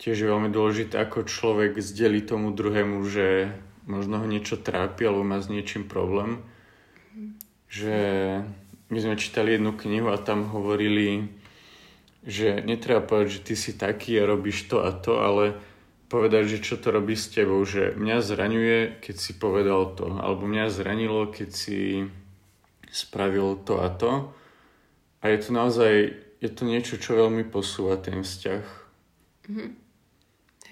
Tiež 0.00 0.16
je 0.16 0.30
veľmi 0.30 0.48
dôležité, 0.48 0.96
ako 0.96 1.28
človek 1.28 1.76
zdeli 1.82 2.24
tomu 2.24 2.54
druhému, 2.54 3.04
že 3.04 3.52
možno 3.86 4.20
ho 4.20 4.26
niečo 4.26 4.60
trápi 4.60 5.08
alebo 5.08 5.24
má 5.24 5.40
s 5.40 5.48
niečím 5.48 5.88
problém. 5.88 6.42
Že 7.70 7.96
my 8.90 8.98
sme 8.98 9.14
čítali 9.14 9.54
jednu 9.54 9.72
knihu 9.78 10.10
a 10.10 10.18
tam 10.18 10.50
hovorili, 10.50 11.30
že 12.26 12.60
netreba 12.66 13.00
povedať, 13.00 13.40
že 13.40 13.44
ty 13.46 13.54
si 13.54 13.72
taký 13.78 14.18
a 14.18 14.28
robíš 14.28 14.66
to 14.66 14.82
a 14.82 14.90
to, 14.90 15.22
ale 15.22 15.44
povedať, 16.10 16.58
že 16.58 16.64
čo 16.66 16.74
to 16.74 16.90
robí 16.90 17.14
s 17.14 17.30
tebou, 17.30 17.62
že 17.62 17.94
mňa 17.94 18.18
zraňuje, 18.18 18.78
keď 18.98 19.16
si 19.16 19.32
povedal 19.38 19.94
to, 19.94 20.18
alebo 20.18 20.50
mňa 20.50 20.66
zranilo, 20.66 21.30
keď 21.30 21.48
si 21.54 22.10
spravil 22.90 23.62
to 23.62 23.78
a 23.78 23.88
to. 23.94 24.34
A 25.22 25.30
je 25.30 25.38
to 25.38 25.50
naozaj 25.54 25.92
je 26.40 26.48
to 26.48 26.64
niečo, 26.64 26.96
čo 26.96 27.20
veľmi 27.20 27.44
posúva 27.46 28.00
ten 28.00 28.24
vzťah. 28.24 28.64
Mm-hmm. 29.46 29.70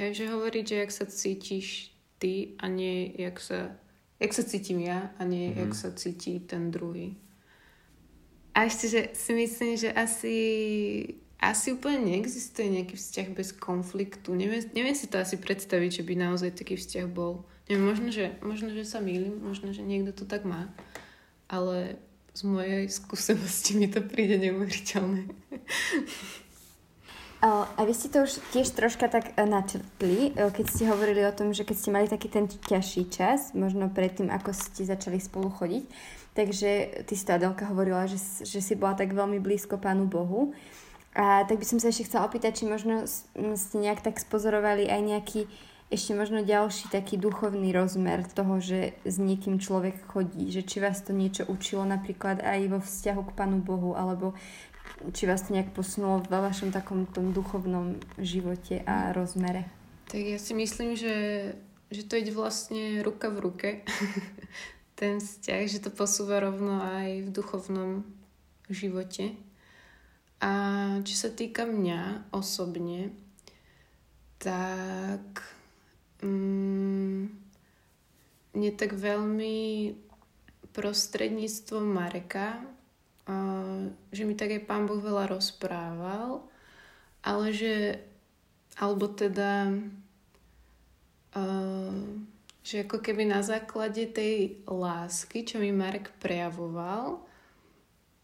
Hej, 0.00 0.10
že 0.16 0.24
hovoriť, 0.32 0.64
že 0.64 0.76
jak 0.80 0.92
sa 0.94 1.04
cítiš 1.04 1.92
ty 2.18 2.54
a 2.58 2.68
nie 2.68 3.14
jak 3.14 3.40
sa, 3.40 3.72
jak 4.20 4.32
sa 4.34 4.42
cítim 4.42 4.82
ja 4.82 5.14
a 5.18 5.22
nie 5.24 5.50
mm-hmm. 5.50 5.60
jak 5.62 5.72
sa 5.74 5.88
cíti 5.94 6.42
ten 6.42 6.70
druhý. 6.70 7.14
A 8.58 8.66
ešte, 8.66 8.90
že 8.90 9.00
si 9.14 9.32
myslím, 9.38 9.78
že 9.78 9.94
asi, 9.94 10.36
asi 11.38 11.70
úplne 11.70 12.02
neexistuje 12.02 12.74
nejaký 12.74 12.98
vzťah 12.98 13.28
bez 13.30 13.54
konfliktu. 13.54 14.34
Neviem, 14.34 14.66
neviem 14.74 14.98
si 14.98 15.06
to 15.06 15.22
asi 15.22 15.38
predstaviť, 15.38 16.02
že 16.02 16.06
by 16.06 16.14
naozaj 16.18 16.58
taký 16.58 16.74
vzťah 16.74 17.06
bol. 17.06 17.46
Neviem, 17.70 17.86
možno, 17.86 18.10
že, 18.10 18.34
možno, 18.42 18.74
že 18.74 18.82
sa 18.82 18.98
mýlim, 18.98 19.38
možno, 19.38 19.70
že 19.70 19.86
niekto 19.86 20.10
to 20.10 20.24
tak 20.26 20.42
má, 20.42 20.74
ale 21.46 22.02
z 22.34 22.42
mojej 22.50 22.90
skúsenosti 22.90 23.78
mi 23.78 23.86
to 23.86 24.02
príde 24.02 24.42
neuveriteľné. 24.42 25.30
A 27.38 27.86
vy 27.86 27.94
ste 27.94 28.10
to 28.10 28.26
už 28.26 28.42
tiež 28.50 28.74
troška 28.74 29.06
tak 29.06 29.30
e, 29.38 29.46
načrtli, 29.46 30.34
e, 30.34 30.50
keď 30.50 30.66
ste 30.74 30.90
hovorili 30.90 31.22
o 31.22 31.30
tom, 31.30 31.54
že 31.54 31.62
keď 31.62 31.76
ste 31.78 31.94
mali 31.94 32.10
taký 32.10 32.26
ten 32.26 32.50
ťažší 32.50 33.06
čas, 33.14 33.54
možno 33.54 33.86
predtým, 33.86 34.26
ako 34.26 34.50
ste 34.50 34.82
začali 34.82 35.22
spolu 35.22 35.46
chodiť, 35.46 35.86
takže 36.34 36.70
ty 37.06 37.14
si 37.14 37.22
to 37.22 37.38
Adelka 37.38 37.70
hovorila, 37.70 38.10
že, 38.10 38.18
že 38.42 38.58
si 38.58 38.74
bola 38.74 38.98
tak 38.98 39.14
veľmi 39.14 39.38
blízko 39.38 39.78
Pánu 39.78 40.10
Bohu. 40.10 40.50
A 41.14 41.46
tak 41.46 41.62
by 41.62 41.66
som 41.66 41.78
sa 41.78 41.94
ešte 41.94 42.10
chcela 42.10 42.26
opýtať, 42.26 42.62
či 42.62 42.64
možno 42.66 43.06
ste 43.54 43.76
nejak 43.78 44.02
tak 44.02 44.18
spozorovali 44.18 44.90
aj 44.90 45.00
nejaký 45.02 45.40
ešte 45.88 46.12
možno 46.12 46.44
ďalší 46.44 46.92
taký 46.92 47.16
duchovný 47.16 47.72
rozmer 47.72 48.20
toho, 48.28 48.60
že 48.60 48.92
s 49.08 49.16
niekým 49.16 49.56
človek 49.56 49.96
chodí, 50.04 50.52
že 50.52 50.60
či 50.60 50.84
vás 50.84 51.00
to 51.00 51.16
niečo 51.16 51.48
učilo 51.48 51.88
napríklad 51.88 52.44
aj 52.44 52.60
vo 52.68 52.78
vzťahu 52.84 53.22
k 53.24 53.32
Pánu 53.32 53.64
Bohu, 53.64 53.96
alebo 53.96 54.36
či 55.14 55.28
vás 55.28 55.46
to 55.46 55.54
nejak 55.54 55.72
posunulo 55.72 56.24
vo 56.26 56.38
vašom 56.42 56.74
takom 56.74 57.06
tom 57.06 57.32
duchovnom 57.32 57.98
živote 58.18 58.82
a 58.84 59.14
rozmere. 59.14 59.68
Tak 60.08 60.20
ja 60.20 60.38
si 60.40 60.52
myslím, 60.56 60.96
že, 60.96 61.16
že 61.92 62.02
to 62.08 62.16
ide 62.16 62.32
vlastne 62.32 63.04
ruka 63.04 63.28
v 63.28 63.38
ruke. 63.38 63.68
Ten 64.98 65.22
vzťah, 65.22 65.60
že 65.70 65.78
to 65.84 65.94
posúva 65.94 66.42
rovno 66.42 66.82
aj 66.82 67.28
v 67.28 67.30
duchovnom 67.30 68.02
živote. 68.66 69.38
A 70.38 70.52
čo 71.02 71.14
sa 71.14 71.30
týka 71.30 71.66
mňa 71.66 72.30
osobne, 72.34 73.10
tak 74.38 75.42
mm, 76.22 77.48
tak 78.78 78.94
veľmi 78.94 79.94
prostredníctvom 80.74 81.84
Mareka, 81.84 82.62
že 84.08 84.22
mi 84.24 84.32
tak 84.32 84.56
aj 84.56 84.64
pán 84.64 84.88
Boh 84.88 85.00
veľa 85.00 85.28
rozprával, 85.28 86.48
ale 87.20 87.46
že, 87.52 88.00
alebo 88.80 89.08
teda, 89.12 89.68
že 92.64 92.88
ako 92.88 92.98
keby 93.04 93.28
na 93.28 93.44
základe 93.44 94.08
tej 94.08 94.64
lásky, 94.64 95.44
čo 95.44 95.60
mi 95.60 95.72
Marek 95.72 96.16
prejavoval, 96.20 97.28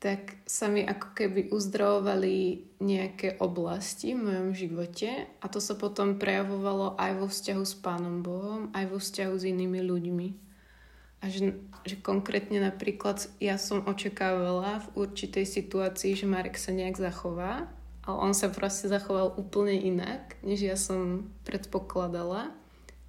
tak 0.05 0.37
sa 0.45 0.69
mi 0.69 0.85
ako 0.85 1.17
keby 1.17 1.49
uzdravovali 1.49 2.61
nejaké 2.85 3.40
oblasti 3.40 4.12
v 4.12 4.21
mojom 4.21 4.51
živote 4.53 5.09
a 5.40 5.47
to 5.49 5.64
sa 5.64 5.81
potom 5.81 6.21
prejavovalo 6.21 6.93
aj 7.01 7.25
vo 7.25 7.27
vzťahu 7.33 7.64
s 7.64 7.73
Pánom 7.81 8.21
Bohom, 8.21 8.69
aj 8.77 8.85
vo 8.93 9.01
vzťahu 9.01 9.33
s 9.33 9.49
inými 9.49 9.81
ľuďmi. 9.81 10.29
A 11.25 11.33
že, 11.33 11.57
že 11.89 11.97
konkrétne 11.97 12.61
napríklad 12.61 13.33
ja 13.41 13.57
som 13.57 13.81
očakávala 13.89 14.85
v 14.85 15.09
určitej 15.09 15.49
situácii, 15.49 16.13
že 16.13 16.29
Marek 16.29 16.61
sa 16.61 16.69
nejak 16.69 17.01
zachová, 17.01 17.65
ale 18.05 18.17
on 18.21 18.37
sa 18.37 18.53
proste 18.53 18.93
zachoval 18.93 19.33
úplne 19.41 19.73
inak, 19.73 20.37
než 20.45 20.69
ja 20.69 20.77
som 20.77 21.33
predpokladala 21.49 22.53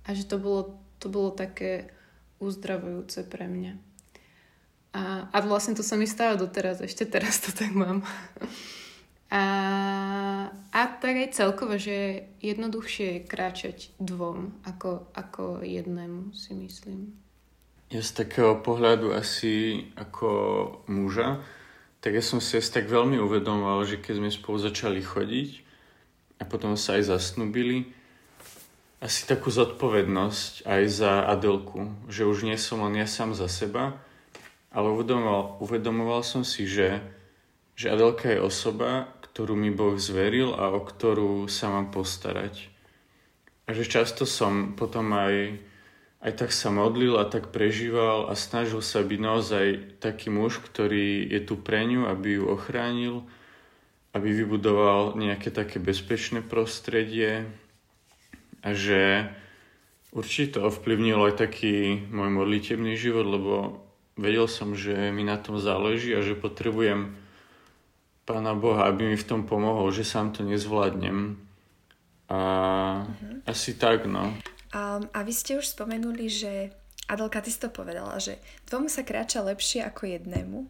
a 0.07 0.09
že 0.15 0.23
to 0.23 0.39
bolo, 0.39 0.79
to 1.03 1.11
bolo 1.11 1.35
také 1.35 1.91
uzdravujúce 2.39 3.27
pre 3.27 3.51
mňa. 3.51 3.75
A, 4.95 5.27
a 5.27 5.37
vlastne 5.43 5.75
to 5.75 5.83
sa 5.83 5.99
mi 5.99 6.07
stáva 6.07 6.39
doteraz, 6.39 6.79
ešte 6.79 7.03
teraz 7.03 7.43
to 7.43 7.51
tak 7.51 7.75
mám. 7.75 7.99
A, 9.27 9.43
a 10.71 10.81
tak 11.03 11.19
aj 11.19 11.35
celkovo, 11.35 11.75
že 11.75 11.91
je 11.91 12.11
jednoduchšie 12.55 13.27
kráčať 13.27 13.91
dvom 13.99 14.55
ako, 14.63 15.11
ako 15.11 15.67
jednému, 15.67 16.31
si 16.31 16.55
myslím. 16.55 17.24
Ja 17.93 18.01
z 18.01 18.11
takého 18.25 18.57
pohľadu 18.65 19.13
asi 19.13 19.85
ako 19.93 20.29
muža, 20.89 21.41
tak 22.01 22.17
ja 22.17 22.23
som 22.25 22.41
si 22.41 22.57
asi 22.57 22.69
tak 22.69 22.89
veľmi 22.89 23.17
uvedomoval, 23.21 23.85
že 23.85 24.01
keď 24.01 24.13
sme 24.21 24.29
spolu 24.33 24.57
začali 24.61 25.01
chodiť 25.01 25.49
a 26.41 26.43
potom 26.45 26.73
sa 26.77 26.97
aj 26.97 27.13
zasnubili, 27.13 27.93
asi 29.05 29.29
takú 29.29 29.53
zodpovednosť 29.53 30.65
aj 30.65 30.81
za 30.89 31.29
Adelku, 31.29 31.93
že 32.09 32.25
už 32.25 32.49
nie 32.49 32.57
som 32.57 32.81
len 32.81 32.97
ja 32.97 33.05
sám 33.05 33.37
za 33.37 33.45
seba, 33.45 34.01
ale 34.73 34.87
uvedomoval, 34.89 35.61
uvedomoval 35.61 36.25
som 36.25 36.41
si, 36.41 36.65
že, 36.65 37.05
že 37.77 37.93
Adelka 37.93 38.33
je 38.33 38.41
osoba, 38.41 39.13
ktorú 39.21 39.53
mi 39.53 39.69
Boh 39.69 39.99
zveril 39.99 40.55
a 40.57 40.73
o 40.73 40.81
ktorú 40.81 41.45
sa 41.51 41.69
mám 41.69 41.93
postarať. 41.93 42.71
A 43.67 43.77
že 43.77 43.85
často 43.85 44.23
som 44.23 44.73
potom 44.73 45.11
aj, 45.11 45.59
aj 46.23 46.31
tak 46.35 46.51
sa 46.55 46.71
modlil 46.71 47.19
a 47.19 47.27
tak 47.27 47.51
prežíval 47.51 48.31
a 48.31 48.33
snažil 48.33 48.79
sa 48.79 49.03
byť 49.03 49.19
naozaj 49.19 49.65
taký 49.99 50.31
muž, 50.31 50.63
ktorý 50.63 51.27
je 51.27 51.39
tu 51.43 51.59
pre 51.59 51.83
ňu, 51.85 52.07
aby 52.07 52.39
ju 52.39 52.43
ochránil, 52.49 53.27
aby 54.15 54.31
vybudoval 54.31 55.19
nejaké 55.19 55.51
také 55.51 55.77
bezpečné 55.77 56.39
prostredie 56.39 57.45
a 58.63 58.71
že 58.71 59.29
určite 60.15 60.63
ovplyvnilo 60.63 61.27
aj 61.27 61.35
taký 61.35 62.07
môj 62.09 62.31
modlitebný 62.31 62.95
život, 62.95 63.27
lebo 63.27 63.53
vedel 64.15 64.47
som, 64.47 64.73
že 64.73 65.11
mi 65.11 65.27
na 65.27 65.35
tom 65.35 65.59
záleží 65.59 66.15
a 66.15 66.23
že 66.23 66.39
potrebujem 66.39 67.21
Pána 68.25 68.57
Boha, 68.57 68.89
aby 68.89 69.13
mi 69.13 69.17
v 69.21 69.27
tom 69.29 69.45
pomohol, 69.45 69.93
že 69.93 70.01
sám 70.01 70.33
to 70.33 70.41
nezvládnem. 70.41 71.37
A 72.25 72.39
uh-huh. 73.05 73.45
asi 73.45 73.77
tak, 73.77 74.09
no. 74.09 74.33
Um, 74.75 75.07
a 75.15 75.23
vy 75.23 75.31
ste 75.31 75.55
už 75.55 75.71
spomenuli, 75.71 76.27
že 76.27 76.75
Adelka, 77.07 77.39
ty 77.39 77.47
si 77.47 77.63
to 77.63 77.71
povedala, 77.71 78.19
že 78.19 78.43
dvomu 78.67 78.91
sa 78.91 79.07
kráča 79.07 79.39
lepšie 79.39 79.79
ako 79.87 80.03
jednému. 80.03 80.67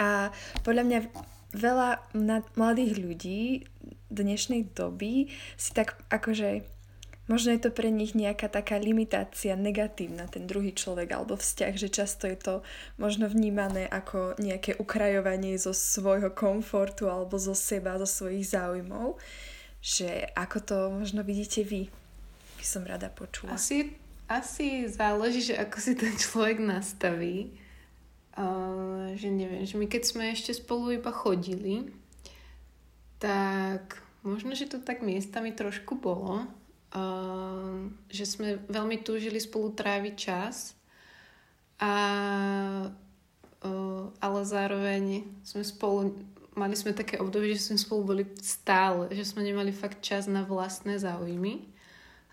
A 0.00 0.32
podľa 0.64 0.88
mňa 0.88 0.98
veľa 1.52 1.90
mladých 2.56 2.92
ľudí 2.96 3.68
dnešnej 4.08 4.72
doby 4.72 5.28
si 5.60 5.70
tak 5.76 6.00
akože 6.08 6.64
Možno 7.30 7.54
je 7.54 7.62
to 7.62 7.70
pre 7.70 7.94
nich 7.94 8.18
nejaká 8.18 8.50
taká 8.50 8.74
limitácia 8.74 9.54
negatívna, 9.54 10.26
ten 10.26 10.50
druhý 10.50 10.74
človek 10.74 11.14
alebo 11.14 11.38
vzťah, 11.38 11.74
že 11.78 11.86
často 11.86 12.26
je 12.26 12.34
to 12.34 12.66
možno 12.98 13.30
vnímané 13.30 13.86
ako 13.86 14.34
nejaké 14.42 14.74
ukrajovanie 14.82 15.54
zo 15.54 15.70
svojho 15.70 16.34
komfortu 16.34 17.06
alebo 17.06 17.38
zo 17.38 17.54
seba, 17.54 18.02
zo 18.02 18.08
svojich 18.10 18.50
záujmov. 18.50 19.14
Že 19.78 20.26
ako 20.34 20.58
to 20.58 20.76
možno 20.90 21.22
vidíte 21.22 21.62
vy, 21.62 21.86
by 22.60 22.66
som 22.68 22.84
rada 22.84 23.08
počula. 23.08 23.56
Asi, 23.56 23.96
asi 24.28 24.84
záleží, 24.84 25.40
že 25.40 25.56
ako 25.56 25.76
si 25.80 25.96
ten 25.96 26.12
človek 26.12 26.60
nastaví. 26.60 27.56
uh, 28.36 29.16
že 29.16 29.32
neviem, 29.32 29.64
že 29.64 29.80
my 29.80 29.88
keď 29.88 30.02
sme 30.04 30.36
ešte 30.36 30.52
spolu 30.52 31.00
iba 31.00 31.08
chodili, 31.08 31.88
tak 33.16 33.96
možno, 34.20 34.52
že 34.52 34.68
to 34.68 34.76
tak 34.76 35.00
miestami 35.00 35.56
trošku 35.56 35.96
bolo, 35.96 36.44
uh, 36.92 37.80
že 38.12 38.28
sme 38.28 38.60
veľmi 38.68 39.00
túžili 39.00 39.40
spolu 39.40 39.72
tráviť 39.72 40.14
čas 40.20 40.76
a 41.80 41.92
uh, 43.64 44.04
ale 44.20 44.40
zároveň 44.44 45.24
sme 45.48 45.64
spolu 45.64 46.12
mali 46.60 46.74
sme 46.76 46.92
také 46.92 47.16
obdobie, 47.16 47.54
že 47.56 47.72
sme 47.72 47.78
spolu 47.80 48.02
boli 48.04 48.24
stále, 48.42 49.08
že 49.14 49.24
sme 49.24 49.46
nemali 49.46 49.70
fakt 49.72 50.02
čas 50.04 50.26
na 50.26 50.42
vlastné 50.44 50.98
záujmy. 51.00 51.70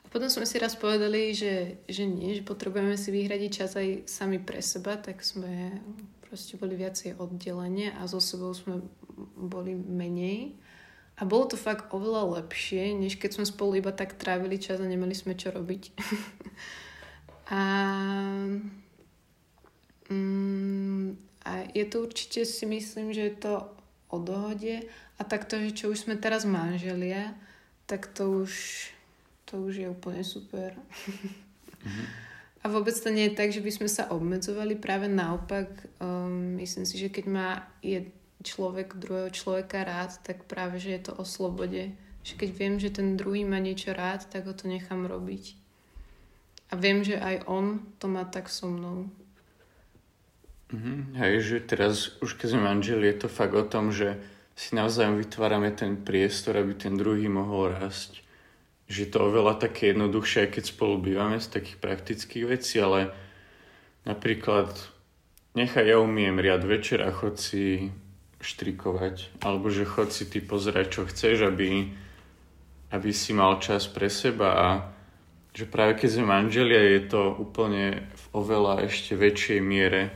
Potom 0.08 0.32
sme 0.32 0.48
si 0.48 0.56
raz 0.56 0.74
povedali, 0.80 1.36
že, 1.36 1.84
že 1.88 2.08
nie, 2.08 2.40
že 2.40 2.48
potrebujeme 2.48 2.96
si 2.96 3.12
vyhradiť 3.12 3.52
čas 3.52 3.76
aj 3.76 4.08
sami 4.08 4.40
pre 4.40 4.64
seba, 4.64 4.96
tak 4.96 5.20
sme 5.20 5.84
proste 6.24 6.60
boli 6.60 6.76
viacej 6.76 7.20
oddelenie 7.20 7.96
a 7.96 8.08
so 8.08 8.20
sebou 8.20 8.52
sme 8.52 8.84
boli 9.36 9.76
menej. 9.76 10.56
A 11.18 11.26
bolo 11.26 11.50
to 11.50 11.58
fakt 11.58 11.90
oveľa 11.90 12.44
lepšie, 12.44 12.94
než 12.94 13.18
keď 13.18 13.42
sme 13.42 13.46
spolu 13.50 13.82
iba 13.82 13.90
tak 13.90 14.22
trávili 14.22 14.62
čas 14.62 14.78
a 14.78 14.86
nemali 14.86 15.18
sme 15.18 15.34
čo 15.34 15.50
robiť. 15.50 15.84
a, 17.58 17.62
mm, 20.14 21.08
a 21.42 21.52
je 21.74 21.86
to 21.90 22.06
určite 22.06 22.46
si 22.46 22.70
myslím, 22.70 23.18
že 23.18 23.34
je 23.34 23.36
to 23.42 23.54
o 24.14 24.18
dohode 24.22 24.86
a 25.18 25.22
takto, 25.26 25.58
že 25.58 25.74
čo 25.74 25.90
už 25.90 26.06
sme 26.06 26.16
teraz 26.22 26.46
manželia, 26.46 27.34
tak 27.90 28.14
to 28.14 28.46
už, 28.46 28.54
to 29.48 29.64
už 29.64 29.74
je 29.82 29.88
úplne 29.88 30.22
super. 30.28 30.76
Mm-hmm. 30.76 32.08
A 32.62 32.66
vôbec 32.68 32.94
to 33.00 33.08
nie 33.08 33.32
je 33.32 33.38
tak, 33.38 33.56
že 33.56 33.64
by 33.64 33.72
sme 33.72 33.88
sa 33.88 34.12
obmedzovali, 34.12 34.76
práve 34.76 35.08
naopak. 35.08 35.72
Um, 36.04 36.60
myslím 36.60 36.84
si, 36.84 37.00
že 37.00 37.08
keď 37.08 37.26
má 37.32 37.50
je 37.80 38.12
človek 38.44 39.00
druhého 39.00 39.32
človeka 39.32 39.88
rád, 39.88 40.20
tak 40.22 40.44
práve, 40.46 40.84
že 40.84 41.00
je 41.00 41.02
to 41.08 41.14
o 41.16 41.24
slobode. 41.24 41.96
Že 42.28 42.34
keď 42.36 42.50
viem, 42.52 42.76
že 42.76 42.92
ten 42.92 43.16
druhý 43.16 43.48
má 43.48 43.64
niečo 43.64 43.96
rád, 43.96 44.28
tak 44.28 44.52
ho 44.52 44.54
to 44.54 44.68
nechám 44.68 45.08
robiť. 45.08 45.56
A 46.68 46.76
viem, 46.76 47.00
že 47.08 47.16
aj 47.16 47.48
on 47.48 47.80
to 48.04 48.12
má 48.12 48.28
tak 48.28 48.52
so 48.52 48.68
mnou. 48.68 49.08
Mm-hmm. 50.76 51.16
Hej, 51.16 51.34
že 51.40 51.58
teraz 51.64 52.20
už 52.20 52.36
keď 52.36 52.48
sme 52.52 52.68
manželi, 52.68 53.08
je 53.08 53.18
to 53.24 53.30
fakt 53.32 53.56
o 53.56 53.64
tom, 53.64 53.96
že 53.96 54.20
si 54.58 54.76
navzájom 54.76 55.16
vytvárame 55.16 55.72
ten 55.72 55.96
priestor, 55.96 56.60
aby 56.60 56.76
ten 56.76 57.00
druhý 57.00 57.32
mohol 57.32 57.72
rásť. 57.72 58.27
Že 58.88 59.04
to 59.12 59.18
oveľa 59.28 59.60
také 59.60 59.92
jednoduchšie, 59.92 60.48
keď 60.48 60.64
spolu 60.64 60.96
bývame 61.00 61.44
z 61.44 61.60
takých 61.60 61.78
praktických 61.84 62.46
vecí, 62.48 62.80
ale 62.80 63.12
napríklad 64.08 64.72
nechaj 65.60 65.86
ja 65.92 66.00
umiem 66.00 66.40
riad 66.40 66.64
večer 66.64 67.04
a 67.04 67.12
chod 67.12 67.36
si 67.36 67.92
štrikovať, 68.40 69.44
alebo 69.44 69.68
že 69.68 69.84
chod 69.84 70.16
si 70.16 70.30
ty 70.30 70.40
pozerať, 70.40 70.86
čo 70.88 71.02
chceš, 71.10 71.52
aby, 71.52 71.90
aby 72.94 73.10
si 73.12 73.34
mal 73.34 73.60
čas 73.60 73.90
pre 73.90 74.08
seba 74.08 74.50
a 74.56 74.68
že 75.58 75.66
práve 75.66 75.98
keď 75.98 76.10
sme 76.22 76.26
manželia, 76.30 76.96
je 76.96 77.02
to 77.10 77.34
úplne 77.34 78.06
v 78.14 78.26
oveľa 78.38 78.86
ešte 78.86 79.18
väčšej 79.18 79.60
miere 79.60 80.14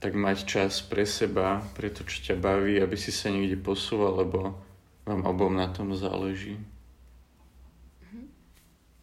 tak 0.00 0.16
mať 0.16 0.48
čas 0.48 0.80
pre 0.80 1.04
seba, 1.04 1.60
pre 1.76 1.92
to, 1.92 2.08
čo 2.08 2.32
ťa 2.32 2.36
baví, 2.40 2.80
aby 2.80 2.96
si 2.96 3.12
sa 3.12 3.28
niekde 3.28 3.60
posúval, 3.60 4.24
lebo 4.24 4.56
vám 5.04 5.28
obom 5.28 5.52
na 5.52 5.68
tom 5.68 5.92
záleží. 5.92 6.56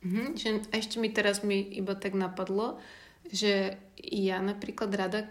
Mm-hmm. 0.06 0.28
Že 0.38 0.50
ešte 0.74 0.96
mi 1.02 1.10
teraz 1.10 1.42
mi 1.42 1.62
iba 1.62 1.98
tak 1.98 2.14
napadlo, 2.14 2.78
že 3.28 3.82
ja 3.98 4.40
napríklad 4.40 4.94
rada 4.94 5.28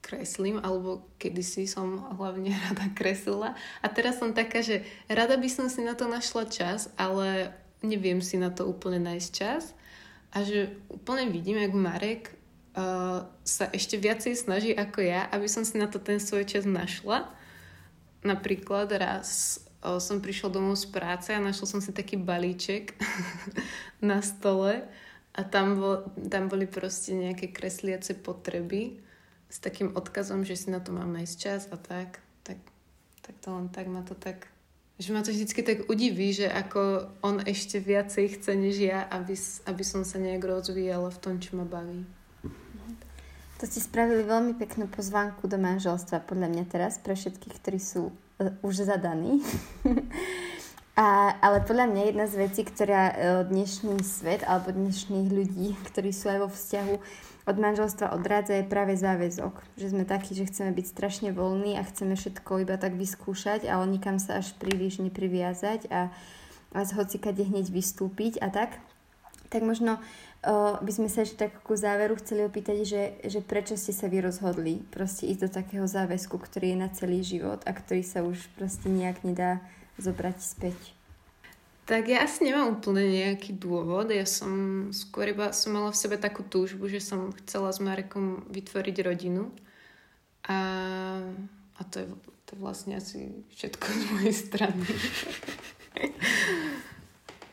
kreslím, 0.00 0.58
alebo 0.60 1.04
kedysi 1.20 1.68
som 1.68 2.16
hlavne 2.16 2.52
rada 2.68 2.86
kreslila. 2.96 3.56
A 3.84 3.86
teraz 3.88 4.18
som 4.18 4.32
taká, 4.32 4.64
že 4.64 4.84
rada 5.06 5.36
by 5.36 5.48
som 5.48 5.68
si 5.68 5.84
na 5.84 5.92
to 5.96 6.08
našla 6.08 6.48
čas, 6.48 6.88
ale 6.96 7.52
neviem 7.80 8.20
si 8.20 8.36
na 8.36 8.52
to 8.52 8.68
úplne 8.68 9.00
nájsť 9.00 9.30
čas. 9.32 9.72
A 10.30 10.46
že 10.46 10.76
úplne 10.86 11.26
vidím, 11.26 11.58
jak 11.58 11.74
Marek 11.74 12.22
uh, 12.76 13.26
sa 13.42 13.66
ešte 13.74 13.98
viacej 13.98 14.38
snaží 14.38 14.70
ako 14.70 15.02
ja, 15.02 15.26
aby 15.32 15.50
som 15.50 15.66
si 15.66 15.74
na 15.80 15.90
to 15.90 15.98
ten 15.98 16.22
svoj 16.22 16.46
čas 16.46 16.68
našla. 16.68 17.26
Napríklad 18.22 18.92
raz 18.94 19.58
som 19.80 20.20
prišla 20.20 20.52
domov 20.52 20.76
z 20.76 20.92
práce 20.92 21.32
a 21.32 21.40
našla 21.40 21.66
som 21.66 21.80
si 21.80 21.90
taký 21.90 22.20
balíček 22.20 22.92
na 24.04 24.20
stole 24.20 24.84
a 25.32 25.40
tam, 25.40 25.80
bol, 25.80 26.04
tam 26.28 26.52
boli 26.52 26.68
proste 26.68 27.16
nejaké 27.16 27.48
kresliace 27.48 28.12
potreby 28.12 29.00
s 29.48 29.56
takým 29.58 29.96
odkazom, 29.96 30.44
že 30.44 30.54
si 30.54 30.68
na 30.68 30.84
to 30.84 30.92
mám 30.92 31.10
nájsť 31.16 31.36
čas 31.40 31.62
a 31.72 31.80
tak. 31.80 32.20
Tak, 32.44 32.60
tak 33.24 33.34
to 33.40 33.48
len 33.56 33.72
tak 33.72 33.88
ma 33.88 34.04
to 34.04 34.12
tak 34.12 34.50
že 35.00 35.16
ma 35.16 35.24
to 35.24 35.32
vždycky 35.32 35.64
tak 35.64 35.88
udiví, 35.88 36.28
že 36.36 36.44
ako 36.44 37.08
on 37.24 37.40
ešte 37.40 37.80
viacej 37.80 38.36
chce 38.36 38.52
než 38.52 38.84
ja, 38.84 39.00
aby, 39.08 39.32
aby 39.64 39.80
som 39.80 40.04
sa 40.04 40.20
nejak 40.20 40.44
rozvíjala 40.44 41.08
v 41.08 41.20
tom, 41.24 41.34
čo 41.40 41.56
ma 41.56 41.64
baví. 41.64 42.04
To 43.60 43.64
ste 43.64 43.80
spravili 43.80 44.28
veľmi 44.28 44.60
peknú 44.60 44.92
pozvánku 44.92 45.48
do 45.48 45.56
manželstva 45.56 46.28
podľa 46.28 46.52
mňa 46.52 46.64
teraz 46.68 47.00
pre 47.00 47.16
všetkých, 47.16 47.54
ktorí 47.64 47.80
sú 47.80 48.12
už 48.62 48.88
zadaní. 48.88 49.44
A, 51.00 51.32
ale 51.40 51.64
podľa 51.64 51.88
mňa 51.88 52.02
jedna 52.12 52.26
z 52.28 52.34
vecí, 52.44 52.60
ktorá 52.60 53.02
uh, 53.08 53.14
dnešný 53.48 54.04
svet 54.04 54.44
alebo 54.44 54.68
dnešných 54.68 55.32
ľudí, 55.32 55.72
ktorí 55.88 56.12
sú 56.12 56.28
aj 56.28 56.44
vo 56.44 56.48
vzťahu 56.52 56.94
od 57.48 57.56
manželstva 57.56 58.12
odrádza, 58.12 58.60
je 58.60 58.68
práve 58.68 59.00
záväzok. 59.00 59.64
Že 59.80 59.96
sme 59.96 60.04
takí, 60.04 60.36
že 60.36 60.44
chceme 60.44 60.76
byť 60.76 60.86
strašne 60.92 61.32
voľní 61.32 61.80
a 61.80 61.88
chceme 61.88 62.20
všetko 62.20 62.68
iba 62.68 62.76
tak 62.76 63.00
vyskúšať, 63.00 63.64
ale 63.64 63.88
nikam 63.88 64.20
sa 64.20 64.44
až 64.44 64.52
príliš 64.60 65.00
nepriviazať 65.00 65.88
a, 65.88 66.12
a 66.76 66.78
z 66.84 66.90
hocikade 67.00 67.48
hneď 67.48 67.72
vystúpiť 67.72 68.36
a 68.44 68.52
tak. 68.52 68.76
Tak 69.50 69.66
možno 69.66 69.98
o, 70.46 70.78
by 70.78 70.92
sme 70.94 71.10
sa 71.10 71.26
ešte 71.26 71.50
tak 71.50 71.66
ku 71.66 71.74
záveru 71.74 72.14
chceli 72.22 72.46
opýtať, 72.46 72.86
že, 72.86 73.02
že 73.26 73.42
prečo 73.42 73.74
ste 73.74 73.90
sa 73.90 74.06
vy 74.06 74.22
rozhodli 74.22 74.78
proste 74.94 75.26
ísť 75.26 75.40
do 75.42 75.50
takého 75.50 75.86
záväzku, 75.90 76.38
ktorý 76.38 76.72
je 76.72 76.78
na 76.78 76.88
celý 76.94 77.26
život 77.26 77.58
a 77.66 77.74
ktorý 77.74 78.06
sa 78.06 78.22
už 78.22 78.38
proste 78.54 78.86
nejak 78.86 79.26
nedá 79.26 79.58
zobrať 79.98 80.38
späť? 80.38 80.78
Tak 81.90 82.06
ja 82.06 82.22
asi 82.22 82.46
nemám 82.46 82.78
úplne 82.78 83.02
nejaký 83.10 83.58
dôvod. 83.58 84.14
Ja 84.14 84.22
som 84.22 84.86
skôr 84.94 85.34
iba 85.34 85.50
som 85.50 85.74
mala 85.74 85.90
v 85.90 85.98
sebe 85.98 86.14
takú 86.14 86.46
túžbu, 86.46 86.86
že 86.86 87.02
som 87.02 87.34
chcela 87.42 87.74
s 87.74 87.82
Marekom 87.82 88.46
vytvoriť 88.46 88.96
rodinu. 89.02 89.50
A, 90.46 90.58
a 91.74 91.80
to, 91.90 92.06
je, 92.06 92.06
to 92.46 92.54
je 92.54 92.58
vlastne 92.62 92.94
asi 92.94 93.42
všetko 93.58 93.86
z 93.90 94.02
mojej 94.14 94.34
strany. 94.38 94.86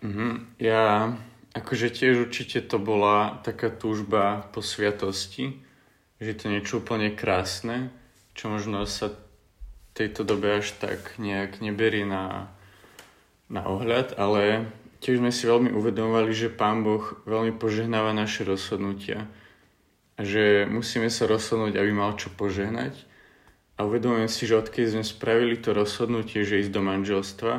mm-hmm. 0.05 0.33
Ja 0.61 1.17
Akože 1.57 1.89
tiež 1.89 2.29
určite 2.29 2.61
to 2.61 2.77
bola 2.77 3.41
taká 3.41 3.73
túžba 3.73 4.45
po 4.53 4.61
sviatosti, 4.61 5.57
že 6.21 6.37
to 6.37 6.53
niečo 6.53 6.85
úplne 6.85 7.09
krásne, 7.17 7.89
čo 8.37 8.53
možno 8.53 8.85
sa 8.85 9.09
tejto 9.97 10.21
dobe 10.21 10.61
až 10.61 10.77
tak 10.77 11.17
nejak 11.17 11.57
neberie 11.57 12.05
na, 12.05 12.53
na 13.49 13.65
ohľad, 13.65 14.13
ale 14.21 14.69
tiež 15.01 15.17
sme 15.17 15.33
si 15.33 15.49
veľmi 15.49 15.73
uvedomovali, 15.73 16.29
že 16.29 16.53
Pán 16.53 16.85
Boh 16.85 17.01
veľmi 17.25 17.57
požehnáva 17.57 18.13
naše 18.13 18.45
rozhodnutia 18.45 19.25
a 20.13 20.21
že 20.21 20.69
musíme 20.69 21.09
sa 21.09 21.25
rozhodnúť, 21.25 21.73
aby 21.81 21.89
mal 21.89 22.13
čo 22.21 22.29
požehnať. 22.33 22.93
A 23.77 23.85
uvedomujem 23.85 24.29
si, 24.29 24.45
že 24.45 24.61
odkedy 24.61 24.93
sme 24.93 25.05
spravili 25.05 25.57
to 25.57 25.73
rozhodnutie, 25.73 26.45
že 26.45 26.61
ísť 26.65 26.73
do 26.73 26.81
manželstva, 26.85 27.53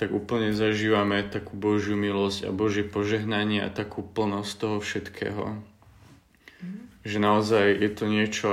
tak 0.00 0.16
úplne 0.16 0.56
zažívame 0.56 1.20
takú 1.28 1.60
Božiu 1.60 1.92
milosť 1.92 2.48
a 2.48 2.56
Božie 2.56 2.88
požehnanie 2.88 3.60
a 3.60 3.68
takú 3.68 4.00
plnosť 4.00 4.52
toho 4.56 4.76
všetkého. 4.80 5.60
Mm. 6.64 6.88
Že 7.04 7.18
naozaj 7.20 7.66
je 7.76 7.90
to 7.92 8.04
niečo, 8.08 8.52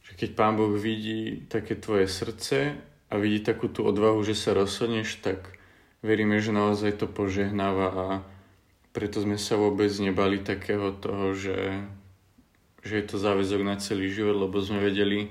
že 0.00 0.16
keď 0.16 0.30
Pán 0.32 0.56
Boh 0.56 0.72
vidí 0.72 1.44
také 1.44 1.76
tvoje 1.76 2.08
srdce 2.08 2.72
a 3.12 3.14
vidí 3.20 3.44
takú 3.44 3.68
tú 3.68 3.84
odvahu, 3.84 4.24
že 4.24 4.32
sa 4.32 4.56
rozhodneš, 4.56 5.20
tak 5.20 5.44
veríme, 6.00 6.40
že 6.40 6.56
naozaj 6.56 7.04
to 7.04 7.04
požehnáva 7.04 7.88
a 7.92 8.06
preto 8.96 9.20
sme 9.20 9.36
sa 9.36 9.60
vôbec 9.60 9.92
nebali 10.00 10.40
takého 10.40 10.96
toho, 10.96 11.36
že, 11.36 11.84
že 12.80 12.96
je 12.96 13.04
to 13.04 13.20
záväzok 13.20 13.60
na 13.60 13.76
celý 13.76 14.08
život, 14.08 14.40
lebo 14.40 14.56
sme 14.64 14.80
vedeli, 14.80 15.28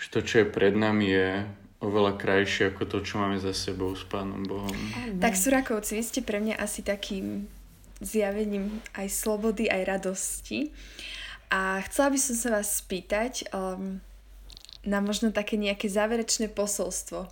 že 0.00 0.08
to, 0.08 0.24
čo 0.24 0.34
je 0.40 0.46
pred 0.48 0.72
nami, 0.72 1.12
je 1.12 1.28
oveľa 1.84 2.16
krajšie 2.16 2.72
ako 2.72 2.88
to, 2.88 2.98
čo 3.04 3.20
máme 3.20 3.36
za 3.36 3.52
sebou 3.52 3.92
s 3.92 4.02
Pánom 4.08 4.40
Bohom. 4.42 4.72
Tak 5.20 5.36
Surakovci, 5.36 6.00
vy 6.00 6.04
ste 6.04 6.20
pre 6.24 6.40
mňa 6.40 6.56
asi 6.56 6.80
takým 6.80 7.44
zjavením 8.00 8.80
aj 8.96 9.08
slobody, 9.12 9.68
aj 9.68 9.82
radosti. 9.84 10.72
A 11.52 11.78
chcela 11.86 12.10
by 12.10 12.18
som 12.18 12.34
sa 12.34 12.48
vás 12.58 12.82
spýtať 12.82 13.52
um, 13.52 14.00
na 14.82 14.98
možno 14.98 15.30
také 15.30 15.60
nejaké 15.60 15.86
záverečné 15.86 16.50
posolstvo 16.50 17.28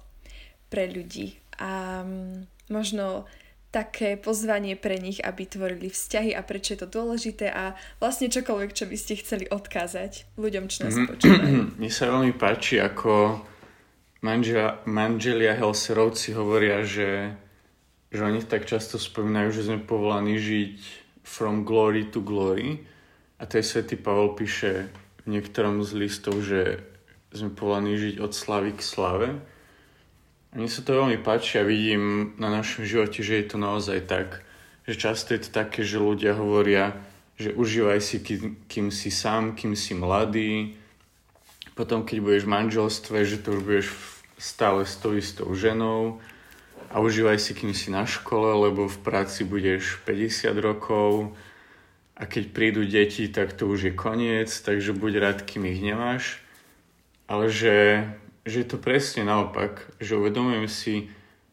pre 0.68 0.86
ľudí. 0.86 1.40
A 1.58 2.04
um, 2.06 2.46
možno 2.70 3.26
také 3.72 4.20
pozvanie 4.20 4.76
pre 4.76 5.00
nich, 5.00 5.16
aby 5.24 5.48
tvorili 5.48 5.88
vzťahy 5.88 6.36
a 6.36 6.44
prečo 6.44 6.76
je 6.76 6.84
to 6.84 6.88
dôležité 6.92 7.48
a 7.48 7.72
vlastne 8.04 8.28
čokoľvek, 8.28 8.70
čo 8.76 8.84
by 8.84 8.96
ste 9.00 9.16
chceli 9.24 9.48
odkázať 9.48 10.28
ľuďom, 10.36 10.68
čo 10.68 10.78
nás 10.84 10.92
mm-hmm. 10.92 11.08
počúvajú. 11.08 11.56
Mne 11.80 11.90
sa 11.90 12.12
veľmi 12.12 12.36
páči, 12.36 12.84
ako 12.84 13.40
manželia, 14.22 14.80
manželia 14.86 15.58
Helserovci 15.58 16.32
hovoria, 16.32 16.86
že, 16.86 17.34
že 18.08 18.22
oni 18.22 18.40
tak 18.46 18.64
často 18.64 18.96
spomínajú, 18.96 19.50
že 19.50 19.66
sme 19.66 19.82
povolaní 19.82 20.38
žiť 20.38 20.78
from 21.26 21.66
glory 21.66 22.08
to 22.08 22.22
glory. 22.22 22.86
A 23.42 23.44
to 23.44 23.58
je 23.58 23.66
svätý 23.66 23.98
Pavol 23.98 24.38
píše 24.38 24.88
v 25.26 25.34
niektorom 25.34 25.82
z 25.82 25.90
listov, 25.98 26.38
že 26.46 26.78
sme 27.34 27.50
povolaní 27.50 27.98
žiť 27.98 28.14
od 28.22 28.32
slavy 28.32 28.78
k 28.78 28.82
slave. 28.82 29.28
Mne 30.52 30.68
sa 30.68 30.84
to 30.84 30.94
veľmi 30.94 31.18
páči 31.24 31.58
a 31.58 31.66
vidím 31.66 32.36
na 32.36 32.52
našom 32.52 32.84
živote, 32.84 33.24
že 33.24 33.40
je 33.40 33.46
to 33.48 33.56
naozaj 33.56 34.04
tak, 34.04 34.44
že 34.84 35.00
často 35.00 35.32
je 35.32 35.48
to 35.48 35.50
také, 35.50 35.80
že 35.80 35.96
ľudia 35.96 36.36
hovoria, 36.36 36.92
že 37.40 37.56
užívaj 37.56 38.00
si, 38.04 38.20
kým, 38.20 38.68
kým 38.68 38.86
si 38.92 39.08
sám, 39.08 39.56
kým 39.56 39.72
si 39.72 39.96
mladý, 39.96 40.76
potom 41.72 42.04
keď 42.04 42.18
budeš 42.20 42.42
v 42.44 42.54
manželstve, 42.54 43.16
že 43.24 43.40
to 43.40 43.58
už 43.58 43.62
budeš 43.62 43.86
stále 44.36 44.84
s 44.84 44.98
tou 44.98 45.16
istou 45.16 45.48
ženou 45.54 46.20
a 46.92 47.00
užívaj 47.00 47.38
si, 47.38 47.52
kým 47.56 47.72
si 47.72 47.88
na 47.88 48.04
škole, 48.04 48.52
lebo 48.68 48.90
v 48.90 48.98
práci 49.00 49.46
budeš 49.46 50.00
50 50.04 50.52
rokov 50.60 51.32
a 52.18 52.28
keď 52.28 52.52
prídu 52.52 52.84
deti, 52.84 53.30
tak 53.32 53.56
to 53.56 53.70
už 53.70 53.88
je 53.88 53.92
koniec, 53.94 54.52
takže 54.52 54.92
buď 54.92 55.12
rád, 55.18 55.38
kým 55.48 55.64
ich 55.64 55.80
nemáš. 55.80 56.44
Ale 57.30 57.48
že 57.48 58.04
že 58.42 58.66
je 58.66 58.68
to 58.74 58.78
presne 58.78 59.22
naopak, 59.26 59.86
že 60.02 60.18
uvedomujem 60.18 60.66
si 60.66 60.94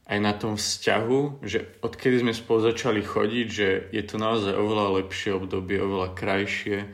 aj 0.09 0.17
na 0.17 0.33
tom 0.33 0.57
vzťahu, 0.57 1.45
že 1.45 1.69
odkedy 1.85 2.25
sme 2.25 2.33
spolu 2.33 2.65
začali 2.65 3.05
chodiť, 3.05 3.47
že 3.47 3.67
je 3.93 4.03
to 4.09 4.17
naozaj 4.17 4.57
oveľa 4.57 5.05
lepšie 5.05 5.37
obdobie, 5.37 5.77
oveľa 5.77 6.17
krajšie. 6.17 6.89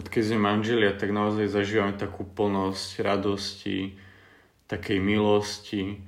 Odkedy 0.00 0.32
sme 0.32 0.48
manželia, 0.48 0.96
tak 0.96 1.12
naozaj 1.12 1.52
zažívame 1.52 1.92
takú 1.92 2.24
plnosť 2.24 3.04
radosti, 3.04 4.00
takej 4.64 4.96
milosti. 4.96 6.00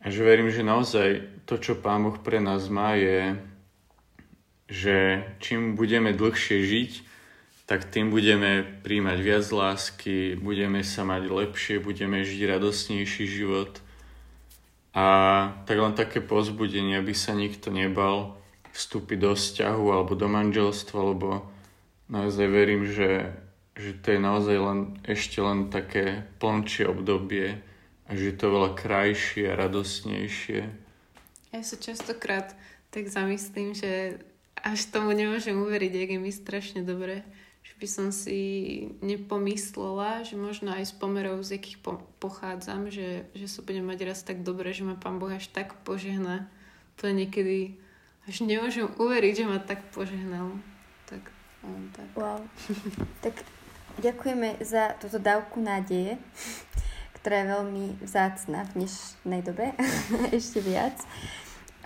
A 0.00 0.08
že 0.08 0.24
verím, 0.24 0.48
že 0.48 0.64
naozaj 0.64 1.44
to, 1.44 1.60
čo 1.60 1.76
Pán 1.76 2.08
Boh 2.08 2.16
pre 2.16 2.40
nás 2.40 2.72
má, 2.72 2.96
je, 2.96 3.36
že 4.72 5.20
čím 5.36 5.76
budeme 5.76 6.16
dlhšie 6.16 6.64
žiť, 6.64 6.92
tak 7.68 7.84
tým 7.92 8.08
budeme 8.08 8.64
príjmať 8.80 9.18
viac 9.20 9.44
lásky, 9.52 10.40
budeme 10.40 10.80
sa 10.80 11.04
mať 11.04 11.28
lepšie, 11.28 11.76
budeme 11.76 12.24
žiť 12.24 12.40
radosnejší 12.56 13.24
život. 13.28 13.84
A 14.96 15.04
tak 15.68 15.76
len 15.76 15.92
také 15.92 16.24
pozbudenie, 16.24 16.96
aby 16.96 17.12
sa 17.12 17.36
nikto 17.36 17.68
nebal 17.68 18.40
vstúpiť 18.72 19.18
do 19.20 19.36
vzťahu 19.36 19.92
alebo 19.92 20.16
do 20.16 20.24
manželstva, 20.24 20.98
lebo 21.04 21.52
naozaj 22.06 22.46
verím, 22.48 22.86
že, 22.86 23.34
že 23.74 23.96
to 23.98 24.16
je 24.16 24.20
naozaj 24.20 24.56
len, 24.56 24.80
ešte 25.06 25.38
len 25.42 25.68
také 25.70 26.26
plnčie 26.38 26.86
obdobie 26.86 27.60
a 28.06 28.10
že 28.14 28.30
je 28.30 28.36
to 28.38 28.52
veľa 28.52 28.70
krajšie 28.78 29.50
a 29.50 29.58
radosnejšie. 29.58 30.60
Ja 31.50 31.60
sa 31.62 31.76
častokrát 31.78 32.54
tak 32.90 33.10
zamyslím, 33.10 33.74
že 33.74 34.22
až 34.56 34.88
tomu 34.88 35.12
nemôžem 35.12 35.56
uveriť, 35.56 35.92
jak 35.92 36.10
je 36.16 36.20
mi 36.20 36.32
strašne 36.32 36.80
dobre 36.82 37.26
by 37.76 37.88
som 37.88 38.08
si 38.08 38.40
nepomyslela, 39.04 40.24
že 40.24 40.36
možno 40.36 40.72
aj 40.72 40.88
z 40.88 40.94
pomerov, 40.96 41.44
z 41.44 41.60
akých 41.60 41.78
po- 41.84 42.00
pochádzam, 42.24 42.88
že, 42.88 43.28
že 43.36 43.46
sa 43.52 43.60
budem 43.60 43.84
mať 43.84 44.08
raz 44.08 44.24
tak 44.24 44.40
dobre, 44.40 44.72
že 44.72 44.84
ma 44.88 44.96
Pán 44.96 45.20
Boh 45.20 45.28
až 45.28 45.52
tak 45.52 45.76
požehná. 45.84 46.48
To 46.96 47.12
je 47.12 47.12
niekedy, 47.12 47.58
až 48.24 48.48
nemôžem 48.48 48.88
uveriť, 48.96 49.44
že 49.44 49.48
ma 49.48 49.60
tak 49.60 49.84
požehnal. 49.92 50.56
Tak. 51.66 52.08
Wow. 52.14 52.40
tak 53.24 53.34
ďakujeme 53.98 54.62
za 54.62 54.94
túto 55.02 55.18
dávku 55.18 55.58
nádeje, 55.58 56.18
ktorá 57.20 57.42
je 57.42 57.46
veľmi 57.52 57.84
vzácna 58.06 58.62
v 58.70 58.82
dnešnej 58.82 59.42
dobe, 59.42 59.74
ešte 60.38 60.62
viac. 60.62 60.96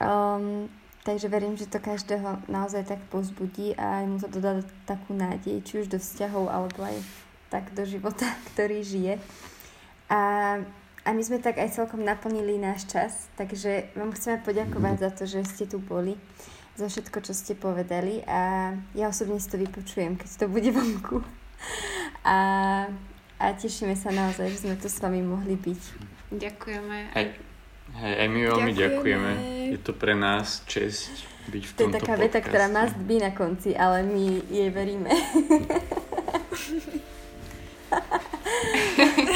Um, 0.01 0.69
Takže 1.01 1.33
verím, 1.33 1.57
že 1.57 1.65
to 1.65 1.81
každého 1.81 2.45
naozaj 2.45 2.85
tak 2.85 3.01
pozbudí 3.09 3.73
a 3.73 3.99
aj 3.99 4.05
mu 4.05 4.17
to 4.21 4.29
dodá 4.29 4.61
takú 4.85 5.17
nádej, 5.17 5.65
či 5.65 5.81
už 5.81 5.89
do 5.89 5.97
vzťahov, 5.97 6.53
alebo 6.53 6.85
aj 6.85 7.01
tak 7.49 7.73
do 7.73 7.89
života, 7.89 8.29
ktorý 8.53 8.85
žije. 8.85 9.17
A, 10.13 10.21
a 11.01 11.09
my 11.17 11.23
sme 11.25 11.41
tak 11.41 11.57
aj 11.57 11.73
celkom 11.73 12.05
naplnili 12.05 12.61
náš 12.61 12.85
čas, 12.85 13.33
takže 13.41 13.89
vám 13.97 14.13
chceme 14.13 14.45
poďakovať 14.45 14.97
za 15.01 15.11
to, 15.17 15.23
že 15.25 15.49
ste 15.49 15.65
tu 15.65 15.81
boli, 15.81 16.21
za 16.81 16.89
všetko, 16.89 17.19
čo 17.21 17.33
ste 17.37 17.53
povedali 17.53 18.25
a 18.25 18.73
ja 18.97 19.13
osobne 19.13 19.37
si 19.37 19.53
to 19.53 19.61
vypočujem, 19.61 20.17
keď 20.17 20.29
to 20.41 20.47
bude 20.49 20.71
vonku. 20.73 21.21
A, 22.25 22.37
a 23.37 23.45
tešíme 23.53 23.93
sa 23.93 24.09
naozaj, 24.09 24.49
že 24.49 24.65
sme 24.65 24.81
tu 24.81 24.89
s 24.89 24.97
vami 25.01 25.21
mohli 25.21 25.61
byť. 25.61 25.83
Ďakujeme. 26.33 26.97
Aj, 27.13 27.27
Hej, 27.91 28.15
aj 28.23 28.29
my 28.31 28.41
veľmi 28.55 28.73
ďakujeme. 28.73 29.31
ďakujeme. 29.35 29.75
Je 29.75 29.79
to 29.83 29.93
pre 29.93 30.15
nás 30.15 30.63
čest 30.65 31.11
byť 31.51 31.63
v 31.67 31.73
tomto 31.75 31.81
To 31.81 31.85
je 31.85 31.93
taká 31.99 32.15
podcaste. 32.15 32.25
veta, 32.31 32.39
ktorá 32.41 32.67
must 32.71 32.99
be 33.03 33.17
na 33.19 33.31
konci, 33.35 33.71
ale 33.75 34.07
my 34.07 34.25
jej 34.47 34.71
veríme. 34.71 35.11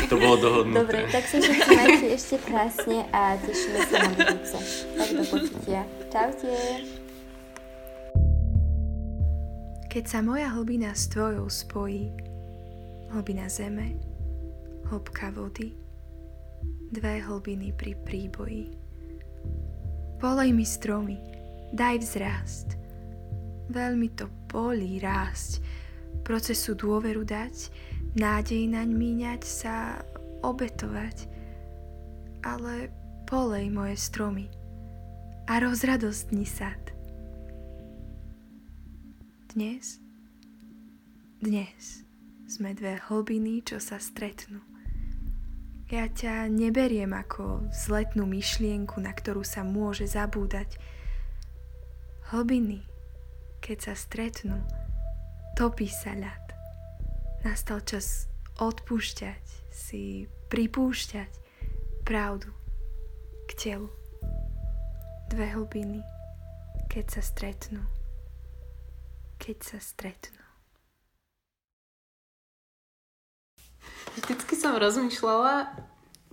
to 0.09 0.17
bolo 0.17 0.37
dohodnuté. 0.39 0.79
Dobre, 0.79 0.99
tak 1.11 1.25
sa 1.27 1.37
všetci 1.43 1.71
majte 1.75 2.07
ešte 2.15 2.37
krásne 2.47 2.99
a 3.11 3.35
tešíme 3.43 3.79
sa 3.91 3.97
na 3.99 4.11
budúce. 4.15 4.57
Tak 4.95 5.09
do 5.11 5.25
počutia. 5.27 5.81
Čaute. 6.15 7.04
Keď 9.95 10.11
sa 10.11 10.27
moja 10.27 10.51
hlbina 10.51 10.91
s 10.91 11.07
tvojou 11.07 11.47
spojí, 11.47 12.11
hlbina 13.15 13.47
zeme, 13.47 13.95
hĺbka 14.91 15.31
vody, 15.31 15.71
dve 16.91 17.23
hlbiny 17.23 17.71
pri 17.79 17.95
príboji. 18.03 18.75
Polej 20.19 20.51
mi 20.51 20.67
stromy, 20.67 21.15
daj 21.79 22.03
vzrast. 22.03 22.75
Veľmi 23.71 24.11
to 24.19 24.27
bolí 24.51 24.99
rásť, 24.99 25.63
procesu 26.27 26.75
dôveru 26.75 27.23
dať, 27.23 27.71
nádej 28.19 28.67
naň 28.67 28.91
míňať 28.91 29.47
sa, 29.47 30.03
obetovať. 30.43 31.31
Ale 32.43 32.91
polej 33.31 33.71
moje 33.71 33.95
stromy 33.95 34.51
a 35.47 35.63
rozradostni 35.63 36.43
sad. 36.43 36.84
Dnes, 39.55 40.03
dnes 41.39 42.03
sme 42.51 42.75
dve 42.75 42.99
hlbiny, 43.07 43.63
čo 43.63 43.79
sa 43.79 44.03
stretnú 44.03 44.75
ja 45.95 46.11
ťa 46.11 46.51
neberiem 46.51 47.15
ako 47.15 47.71
vzletnú 47.71 48.27
myšlienku, 48.27 48.99
na 48.99 49.15
ktorú 49.15 49.47
sa 49.47 49.63
môže 49.63 50.11
zabúdať. 50.11 50.75
Hlbiny, 52.35 52.83
keď 53.63 53.79
sa 53.79 53.95
stretnú, 53.95 54.59
topí 55.55 55.87
sa 55.87 56.19
ľad. 56.19 56.45
Nastal 57.47 57.79
čas 57.87 58.27
odpúšťať, 58.59 59.71
si 59.71 60.27
pripúšťať 60.51 61.31
pravdu 62.03 62.51
k 63.47 63.51
telu. 63.55 63.93
Dve 65.31 65.47
hlbiny, 65.53 66.03
keď 66.91 67.07
sa 67.07 67.23
stretnú, 67.23 67.87
keď 69.39 69.57
sa 69.63 69.79
stretnú. 69.81 70.45
Vždycky 74.15 74.55
som 74.55 74.79
rozmýšľala 74.79 75.75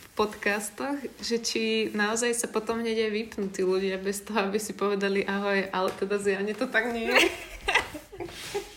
v 0.01 0.07
podcastoch, 0.17 0.97
že 1.21 1.37
či 1.41 1.61
naozaj 1.93 2.33
sa 2.37 2.47
potom 2.49 2.81
hneď 2.81 3.09
aj 3.09 3.11
vypnú 3.11 3.45
tí 3.49 3.61
ľudia 3.65 3.97
bez 3.97 4.21
toho, 4.21 4.45
aby 4.45 4.57
si 4.61 4.73
povedali 4.77 5.25
ahoj, 5.25 5.69
ale 5.73 5.89
teda 5.97 6.17
zjavne 6.21 6.53
to 6.53 6.69
tak 6.69 6.93
nie 6.93 7.09
je. 7.09 7.21